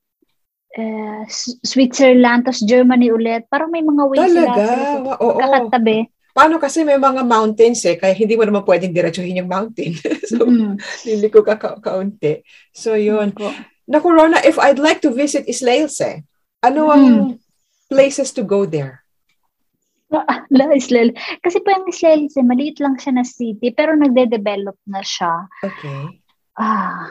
[0.72, 3.48] Eh, S- Switzerland, tapos Germany ulit.
[3.48, 4.20] Parang may mga ways.
[4.22, 4.62] Talaga?
[4.66, 5.34] sila Oo.
[5.34, 5.98] Kakatabi.
[6.30, 9.96] Paano kasi may mga mountains eh, kaya hindi mo naman pwedeng diretsuhin yung mountain.
[10.30, 10.76] so, Mm.
[11.08, 12.44] lili ko ka ka- kaunti.
[12.76, 13.32] So, yun.
[13.32, 13.48] Po.
[13.88, 16.22] Naku, Rona, if I'd like to visit Islailse,
[16.60, 17.40] ano ang
[17.88, 19.05] places to go there?
[20.54, 21.10] La Israel.
[21.42, 25.50] Kasi po yung Israel, eh, maliit lang siya na city, pero nagde-develop na siya.
[25.62, 26.22] Okay.
[26.56, 27.10] Ah,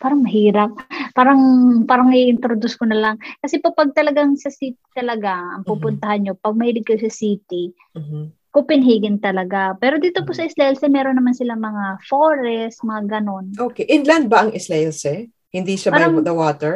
[0.00, 0.72] parang mahirap.
[1.12, 1.40] Parang,
[1.84, 3.16] parang i-introduce ko na lang.
[3.38, 7.72] Kasi po pag talagang sa city talaga, ang pupuntahan nyo, pag mahilig kayo sa city,
[7.94, 8.32] Mhm.
[8.48, 9.76] Copenhagen talaga.
[9.76, 13.52] Pero dito po sa Israel, eh, meron naman sila mga forest, mga ganon.
[13.54, 13.84] Okay.
[13.86, 15.28] Inland ba ang Islailse?
[15.52, 16.74] Hindi siya by Parang- the water?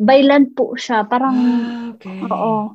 [0.00, 1.04] By land po siya.
[1.04, 2.24] Parang, Ah, okay.
[2.24, 2.74] oo.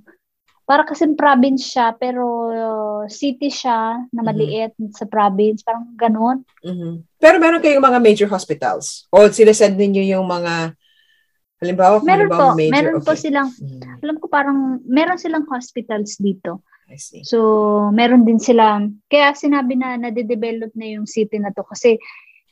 [0.66, 5.62] Para kasi province siya, pero uh, city siya na maliit sa province.
[5.62, 6.42] Parang ganon.
[6.66, 7.06] Mhm.
[7.22, 9.06] Pero meron kayong mga major hospitals?
[9.14, 10.74] O sinesend ninyo yung mga,
[11.62, 12.58] halimbawa, kung Meron halimbawa po.
[12.58, 13.22] major, Meron po okay.
[13.30, 14.02] silang, Mhm.
[14.02, 14.58] alam ko parang,
[14.90, 16.66] meron silang hospitals dito.
[16.86, 17.22] I see.
[17.26, 21.98] So, meron din sila, kaya sinabi na nade-develop na yung city na to kasi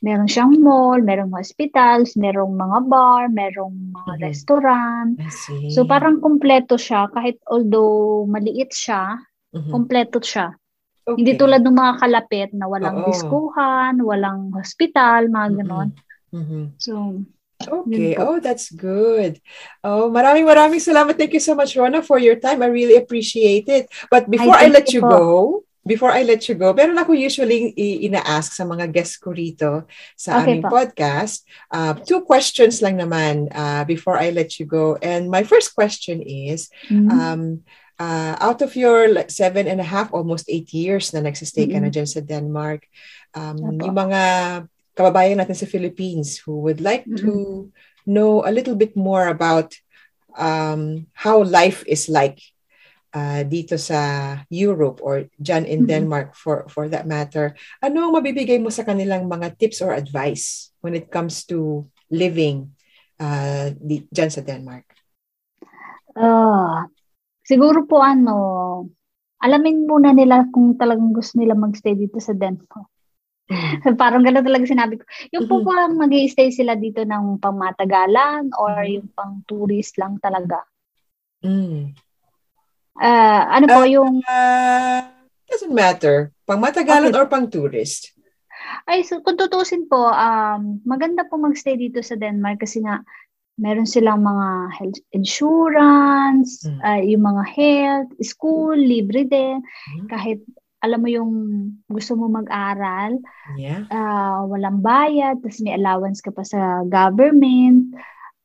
[0.04, 4.20] meron siyang mall, merong hospitals, merong mga bar, merong mga Mhm.
[4.20, 5.12] restaurant.
[5.16, 5.72] I.
[5.72, 9.16] So, parang kumpleto siya kahit although maliit siya,
[9.56, 9.72] Mhm.
[9.72, 10.52] kumpleto siya.
[11.08, 11.20] Okay.
[11.20, 13.08] Hindi tulad ng mga kalapit na walang Oo.
[13.08, 15.88] diskuhan, walang hospital, mga ganon.
[16.32, 16.76] Mhm.
[16.76, 17.24] So,
[17.64, 18.12] Okay.
[18.18, 19.40] Oh, that's good.
[19.80, 21.16] Oh, maraming maraming salamat.
[21.16, 22.60] Thank you so much, Rona, for your time.
[22.60, 23.88] I really appreciate it.
[24.10, 25.08] But before I, thank let you you po.
[25.08, 25.32] go,
[25.86, 29.84] before I let you go, meron ako usually ina-ask sa mga guests ko rito
[30.16, 30.72] sa Okay aming po.
[30.72, 31.44] podcast.
[31.68, 34.96] Uh, two questions lang naman uh, before I let you go.
[35.04, 37.42] And my first question is, mm, um,
[38.00, 41.78] uh, out of your like, seven and a half, almost eight years na nagsistay ka
[41.78, 42.88] na dyan sa Denmark,
[43.36, 43.84] um, Apo.
[43.84, 44.22] yung mga
[44.96, 47.68] kababayan natin sa Philippines who would like to
[48.06, 49.74] know a little bit more about
[50.38, 52.38] um, how life is like
[53.14, 55.90] uh, dito sa Europe or dyan in mm-hmm.
[55.90, 60.74] Denmark for for that matter, ano ang mabibigay mo sa kanilang mga tips or advice
[60.82, 62.74] when it comes to living
[63.22, 64.84] uh, di, dyan sa Denmark?
[66.14, 66.86] Uh,
[67.46, 68.34] siguro po ano,
[69.42, 72.90] alamin muna nila kung talagang gusto nila magstay dito sa Denmark.
[74.00, 75.04] Parang gano'n talaga sinabi ko.
[75.36, 76.00] Yung po mm-hmm.
[76.00, 78.94] mag stay sila dito ng pangmatagalan or mm-hmm.
[78.98, 80.64] yung pang tourist lang talaga.
[81.44, 81.92] Mm.
[82.98, 84.12] Uh, ano po uh, yung...
[84.24, 85.00] Uh,
[85.50, 86.30] doesn't matter.
[86.46, 87.18] Pang matagalan okay.
[87.18, 88.14] or pang tourist?
[88.88, 93.00] Ay, so kung tutusin po, um, maganda po magstay dito sa Denmark kasi nga
[93.54, 96.80] meron silang mga health insurance, mm.
[96.82, 99.62] uh, yung mga health, school, libre din.
[99.94, 100.06] Mm.
[100.10, 100.40] Kahit
[100.84, 101.32] alam mo yung
[101.88, 103.16] gusto mo mag-aral,
[103.56, 103.88] yeah.
[103.88, 107.94] uh, walang bayad, tapos may allowance ka pa sa government.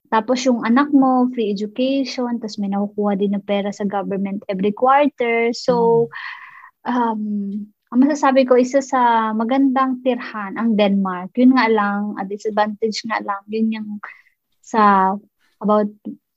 [0.09, 4.73] Tapos yung anak mo, free education, tapos may nakukuha din na pera sa government every
[4.73, 5.53] quarter.
[5.53, 6.09] So,
[6.85, 7.21] um,
[7.89, 11.33] ang masasabi ko, isa sa magandang tirhan ang Denmark.
[11.37, 13.89] Yun nga lang, a disadvantage nga lang, yun yung
[14.61, 15.13] sa
[15.61, 15.89] about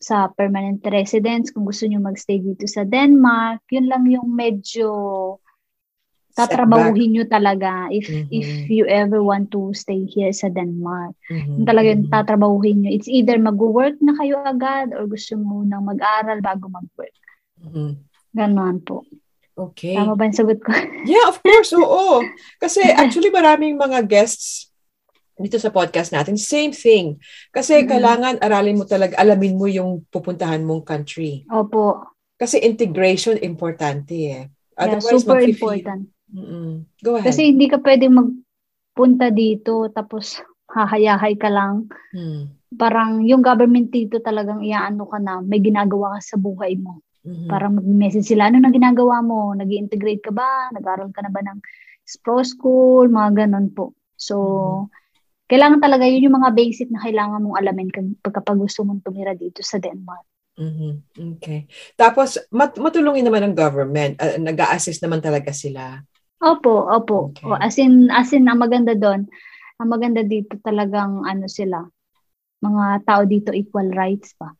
[0.03, 4.91] sa permanent residence, kung gusto nyo magstay dito sa Denmark, yun lang yung medyo
[6.33, 8.33] tatrabahuhin nyo talaga if mm-hmm.
[8.33, 11.13] if you ever want to stay here sa Denmark.
[11.29, 11.65] Mm-hmm.
[11.69, 12.91] Talaga yung tatrabahuhin nyo.
[12.91, 17.17] It's either mag-work na kayo agad or gusto mo nang mag-aral bago mag-work.
[17.61, 17.91] Mm-hmm.
[18.33, 19.05] Ganon po.
[19.53, 19.93] Okay.
[19.93, 20.73] Tama ba yung sagot ko?
[21.11, 21.77] yeah, of course.
[21.77, 22.25] Oo.
[22.57, 24.73] Kasi actually maraming mga guests
[25.37, 27.19] dito sa podcast natin, same thing.
[27.53, 27.91] Kasi mm-hmm.
[27.91, 31.45] kailangan aralin mo talaga, alamin mo yung pupuntahan mong country.
[31.51, 32.05] Opo.
[32.39, 34.45] Kasi integration importante eh.
[34.77, 36.03] Otherwise, yeah, super important.
[36.33, 36.89] Mm-mm.
[37.05, 37.29] Go ahead.
[37.29, 40.41] Kasi hindi ka pwedeng magpunta dito tapos
[40.73, 41.93] hahayahay ka lang.
[42.17, 42.57] Hmm.
[42.73, 47.05] Parang yung government dito talagang iaano ka na may ginagawa ka sa buhay mo.
[47.23, 47.49] Mm-hmm.
[47.49, 49.55] Parang mag-message sila, ano na ginagawa mo?
[49.55, 50.75] nag integrate ka ba?
[50.75, 51.59] Nag-aral ka na ba ng
[52.19, 53.07] pro school?
[53.07, 53.95] Mga ganun po.
[54.19, 54.85] So, mm-hmm.
[55.47, 57.91] kailangan talaga yun yung mga basic na kailangan mong alamin
[58.27, 60.27] kapag gusto mong tumira dito sa Denmark.
[60.59, 60.93] Mm-hmm.
[61.39, 61.71] Okay.
[61.95, 64.19] Tapos, mat- matulungin naman ng government.
[64.19, 66.03] Uh, nag-a-assist naman talaga sila.
[66.43, 67.31] Opo, opo.
[67.31, 67.47] Okay.
[67.47, 69.31] O, as in, as in, ang maganda doon,
[69.79, 71.87] ang maganda dito talagang ano sila,
[72.59, 74.51] mga tao dito equal rights pa.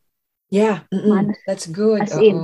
[0.55, 2.07] Yeah, ano, that's good.
[2.07, 2.39] As in.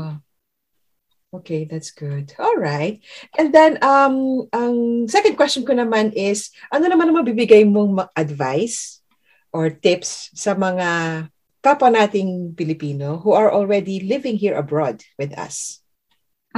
[1.28, 2.32] Okay, that's good.
[2.40, 3.04] All right.
[3.36, 9.04] And then, um, ang second question ko naman is, ano naman ang mabibigay mong advice
[9.52, 11.28] or tips sa mga
[11.60, 15.84] kapwa nating Pilipino who are already living here abroad with us?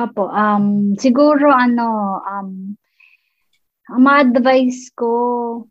[0.01, 2.73] Apo, um, siguro ano, um,
[3.93, 5.69] ang ma-advise ko,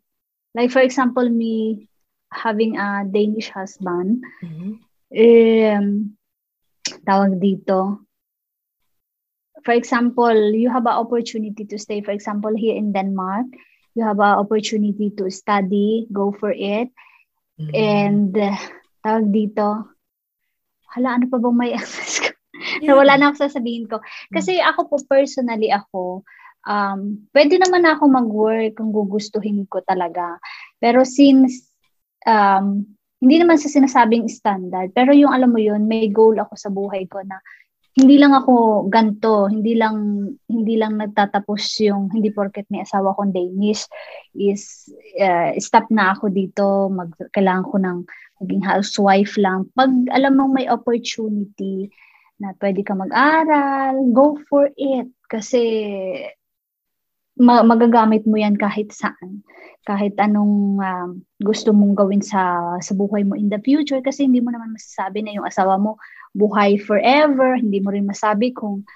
[0.54, 1.90] like for example, me
[2.30, 4.78] having a Danish husband, mm-hmm.
[5.10, 5.86] um,
[7.02, 8.06] tawag dito,
[9.66, 13.50] for example, you have an opportunity to stay, for example, here in Denmark,
[13.96, 16.94] you have an opportunity to study, go for it,
[17.60, 17.74] mm-hmm.
[17.74, 18.56] and uh,
[19.02, 19.90] tawag dito,
[20.94, 22.39] hala, ano pa bang may access ko?
[22.82, 22.96] Yeah.
[22.96, 24.02] wala na ako sasabihin ko.
[24.30, 26.22] Kasi ako po, personally ako,
[26.68, 30.38] um, pwede naman ako mag-work kung gugustuhin ko talaga.
[30.78, 31.70] Pero since,
[32.26, 32.86] um,
[33.20, 37.04] hindi naman sa sinasabing standard, pero yung alam mo yun, may goal ako sa buhay
[37.12, 37.40] ko na
[38.00, 43.36] hindi lang ako ganto, hindi lang hindi lang nagtatapos yung hindi porket may asawa kong
[43.36, 43.84] Danish
[44.32, 44.88] is
[45.20, 47.98] uh, stop na ako dito, mag kailangan ko ng
[48.40, 49.68] maging housewife lang.
[49.76, 51.92] Pag alam mong may opportunity,
[52.40, 55.12] na pwede ka mag-aral, go for it.
[55.28, 55.62] Kasi
[57.36, 59.44] ma- magagamit mo yan kahit saan.
[59.84, 61.10] Kahit anong um,
[61.40, 64.00] gusto mong gawin sa, sa buhay mo in the future.
[64.00, 66.00] Kasi hindi mo naman masasabi na yung asawa mo
[66.32, 67.60] buhay forever.
[67.60, 68.88] Hindi mo rin masabi kung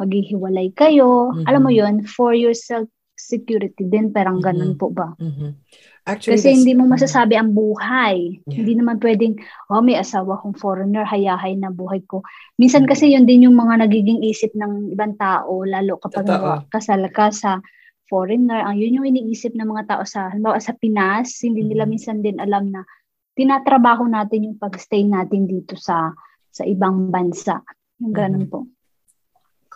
[0.00, 1.32] maghihiwalay kayo.
[1.32, 1.46] Mm-hmm.
[1.48, 4.48] Alam mo yon for yourself security din, parang mm-hmm.
[4.52, 5.16] ganun po ba?
[5.16, 5.50] Mm-hmm.
[6.06, 8.38] Actually, Kasi hindi mo masasabi ang buhay.
[8.46, 8.62] Yeah.
[8.62, 9.42] Hindi naman pwedeng,
[9.74, 12.22] oh, may asawa kong foreigner, hayahay na buhay ko.
[12.62, 12.92] Minsan mm-hmm.
[12.94, 16.30] kasi yun din yung mga nagiging isip ng ibang tao, lalo kapag
[16.70, 17.58] kasal ka sa
[18.06, 18.62] foreigner.
[18.62, 22.38] Ang yun yung iniisip ng mga tao sa, halimbawa sa Pinas, hindi nila minsan din
[22.38, 22.86] alam na
[23.34, 26.14] tinatrabaho natin yung pagstay natin dito sa
[26.54, 27.60] sa ibang bansa.
[27.98, 28.54] Yung ganun mm-hmm.
[28.54, 28.75] po.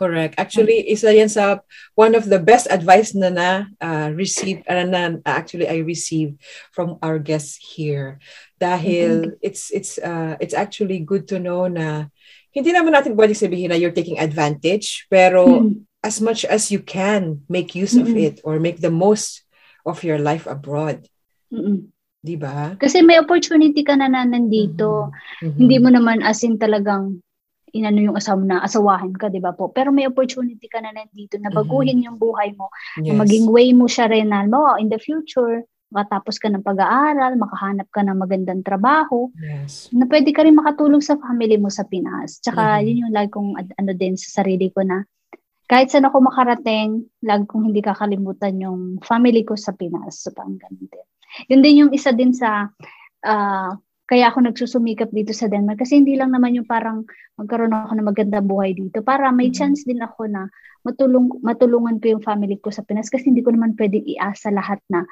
[0.00, 0.40] Correct.
[0.40, 1.60] Actually, isa yan sa
[1.92, 6.40] one of the best advice na na uh, received, uh, na actually I received
[6.72, 8.16] from our guests here.
[8.56, 9.44] Dahil mm-hmm.
[9.44, 12.08] it's it's uh, it's actually good to know na
[12.48, 15.84] hindi naman natin pwedeng sabihin na you're taking advantage, pero mm-hmm.
[16.00, 18.08] as much as you can, make use mm-hmm.
[18.08, 19.44] of it or make the most
[19.84, 21.04] of your life abroad.
[21.52, 21.92] Mm-hmm.
[22.24, 22.72] 'Di ba?
[22.80, 25.12] Kasi may opportunity ka na, na nandito.
[25.44, 25.56] Mm-hmm.
[25.60, 27.20] Hindi mo naman as in talagang
[27.72, 29.70] inano yung asawa na asawahin ka, 'di ba po?
[29.70, 32.06] Pero may opportunity ka na nandito na baguhin mm-hmm.
[32.06, 32.68] yung buhay mo,
[32.98, 33.10] yes.
[33.10, 37.34] na maging way mo siya rin na, mo in the future, makatapos ka ng pag-aaral,
[37.34, 39.90] makahanap ka ng magandang trabaho, yes.
[39.90, 42.38] na pwede ka rin makatulong sa family mo sa Pinas.
[42.38, 42.86] Tsaka mm-hmm.
[42.86, 45.02] yun yung lagi kong ano din sa sarili ko na
[45.70, 50.26] kahit saan ako makarating, lagi kong hindi kakalimutan yung family ko sa Pinas.
[50.26, 51.06] So, parang ganun din.
[51.46, 52.66] Yun din yung isa din sa
[53.22, 53.70] uh,
[54.10, 57.06] kaya ako nagsusumikap dito sa Denmark kasi hindi lang naman yung parang
[57.38, 59.06] magkaroon ako ng magandang buhay dito.
[59.06, 59.54] Para may mm-hmm.
[59.54, 60.50] chance din ako na
[60.82, 64.82] matulong, matulungan ko yung family ko sa Pinas kasi hindi ko naman pwedeng iasa lahat
[64.90, 65.06] na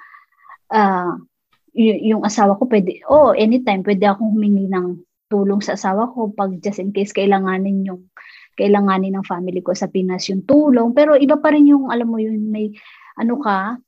[0.75, 1.15] uh,
[1.79, 4.99] y- yung asawa ko pwede, oh, anytime pwede akong humingi ng
[5.31, 8.11] tulong sa asawa ko pag just in case kailanganin yung
[8.59, 10.91] kailanganin ng family ko sa Pinas yung tulong.
[10.91, 12.75] Pero iba pa rin yung, alam mo yun, may
[13.15, 13.79] ano ka,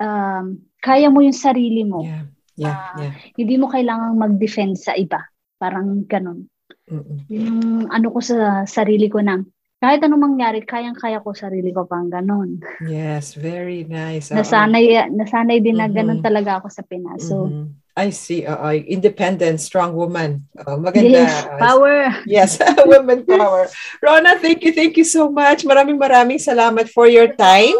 [0.00, 2.00] um, kaya mo yung sarili mo.
[2.00, 3.14] Yeah Yeah, uh, yeah.
[3.34, 5.22] Hindi mo kailangang mag-defend sa iba.
[5.58, 6.46] Parang ganun.
[6.90, 7.24] Mm-mm.
[7.32, 9.40] Yung ano ko sa sarili ko na,
[9.84, 12.60] kahit anong mangyari, kayang-kaya ko sarili ko pang ganun.
[12.88, 14.32] Yes, very nice.
[14.32, 16.26] Nasanay, nasanay din na ganun mm-hmm.
[16.26, 17.20] talaga ako sa Pinas.
[17.20, 17.83] So, mm-hmm.
[17.94, 18.42] I see.
[18.42, 20.50] Uh, independent, strong woman.
[20.58, 21.22] Uh, maganda.
[21.22, 21.96] Yes, power.
[22.26, 22.50] Yes,
[22.90, 23.70] woman power.
[24.02, 25.62] Rona, thank you, thank you so much.
[25.62, 27.78] Maraming maraming salamat for your time.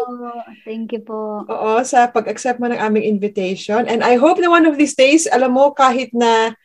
[0.63, 1.43] Thank you po.
[1.51, 3.83] Oo, sa pag-accept mo ng aming invitation.
[3.91, 6.55] And I hope na one of these days, alam mo, kahit na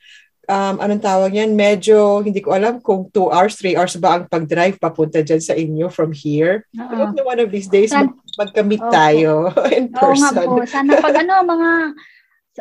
[0.47, 4.25] um, anong tawag yan, medyo, hindi ko alam kung 2 hours, 3 hours ba ang
[4.31, 6.71] pag-drive papunta dyan sa inyo from here.
[6.75, 6.87] Uh-uh.
[6.87, 8.95] I hope na one of these days, San- mag- magkamit okay.
[8.95, 10.39] tayo in person.
[10.39, 10.55] Oo nga po.
[10.71, 11.71] Sana pag ano, mga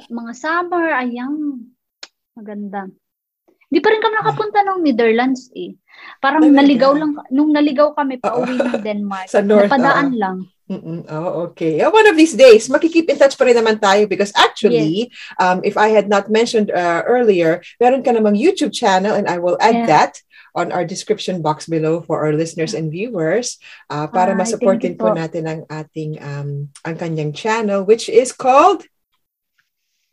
[0.08, 1.68] mga summer, ayang
[2.38, 2.88] maganda.
[3.70, 5.78] Hindi pa rin kami nakapunta ng Netherlands eh.
[6.18, 9.30] Parang Ay, naligaw lang, nung naligaw kami pa uwi ng Denmark.
[9.30, 9.70] Sa North.
[9.70, 10.38] Napadaan uh, lang.
[10.70, 11.06] Mm-mm.
[11.10, 11.82] Oh, okay.
[11.82, 15.38] One of these days, makikip in touch pa rin naman tayo because actually, yes.
[15.42, 19.42] um, if I had not mentioned uh, earlier, meron ka namang YouTube channel and I
[19.42, 19.90] will add yeah.
[19.90, 20.22] that
[20.54, 23.58] on our description box below for our listeners and viewers
[23.90, 28.82] uh, para ah, masupportin po natin ang ating um, ang kanyang channel which is called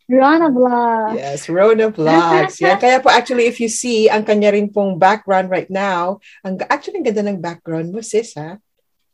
[0.07, 1.19] Rona Vlogs.
[1.19, 2.57] Yes, Rona Vlogs.
[2.63, 2.79] Yan.
[2.79, 7.03] Kaya po actually if you see ang kanya rin pong background right now, ang actually
[7.03, 8.63] ang ganda ng background mo sis ha.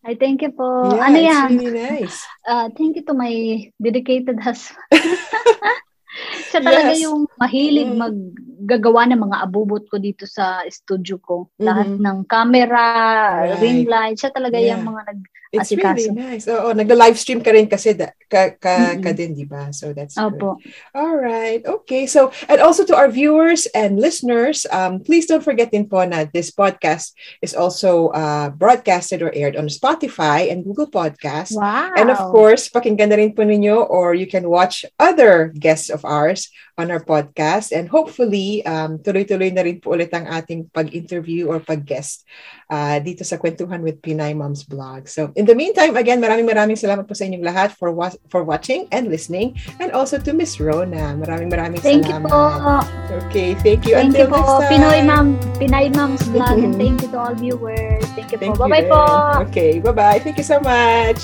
[0.02, 0.92] I thank you po.
[0.92, 1.48] Yeah, ano it's yan?
[1.56, 2.18] really nice.
[2.42, 3.32] Uh, thank you to my
[3.78, 4.82] dedicated husband.
[6.52, 7.08] Siya talaga yes.
[7.08, 7.96] yung mahilig mm.
[7.96, 11.48] maggagawa ng mga abubot ko dito sa studio ko.
[11.56, 12.04] Lahat mm-hmm.
[12.04, 12.84] ng camera,
[13.48, 13.62] right.
[13.62, 14.76] ring light, siya talaga yeah.
[14.76, 15.20] yung mga nag
[15.52, 16.48] It's really nice.
[16.48, 19.02] Oo, nagla-live stream ka rin kasi da, ka, ka, mm-hmm.
[19.04, 19.68] ka din, di ba?
[19.68, 20.56] So that's Opo.
[20.56, 20.72] good.
[20.96, 21.60] All right.
[21.60, 22.08] Okay.
[22.08, 26.24] So, and also to our viewers and listeners, um, please don't forget din po na
[26.24, 27.12] this podcast
[27.44, 31.52] is also uh, broadcasted or aired on Spotify and Google Podcast.
[31.52, 31.92] Wow.
[32.00, 36.00] And of course, pakinggan na rin po ninyo or you can watch other guests of
[36.08, 36.48] ours
[36.80, 37.76] on our podcast.
[37.76, 42.24] And hopefully, um, tuloy-tuloy na rin po ulit ang ating pag-interview or pag-guest
[42.72, 45.04] uh, dito sa Kwentuhan with Pinay Moms blog.
[45.12, 48.46] So, in the meantime, again, maraming maraming salamat po sa inyong lahat for wa- for
[48.46, 51.18] watching and listening and also to Miss Rona.
[51.18, 52.30] Maraming maraming thank salamat.
[52.30, 53.26] Thank you po.
[53.26, 53.98] Okay, thank you.
[53.98, 54.38] Thank Until you po.
[54.38, 54.70] next time.
[54.70, 55.26] Pinoy Mom,
[55.58, 58.06] Pinay Moms Vlog and thank you to all viewers.
[58.14, 58.70] Thank you thank po.
[58.70, 59.02] Bye-bye po.
[59.50, 60.22] Okay, bye-bye.
[60.22, 61.18] Thank you so much.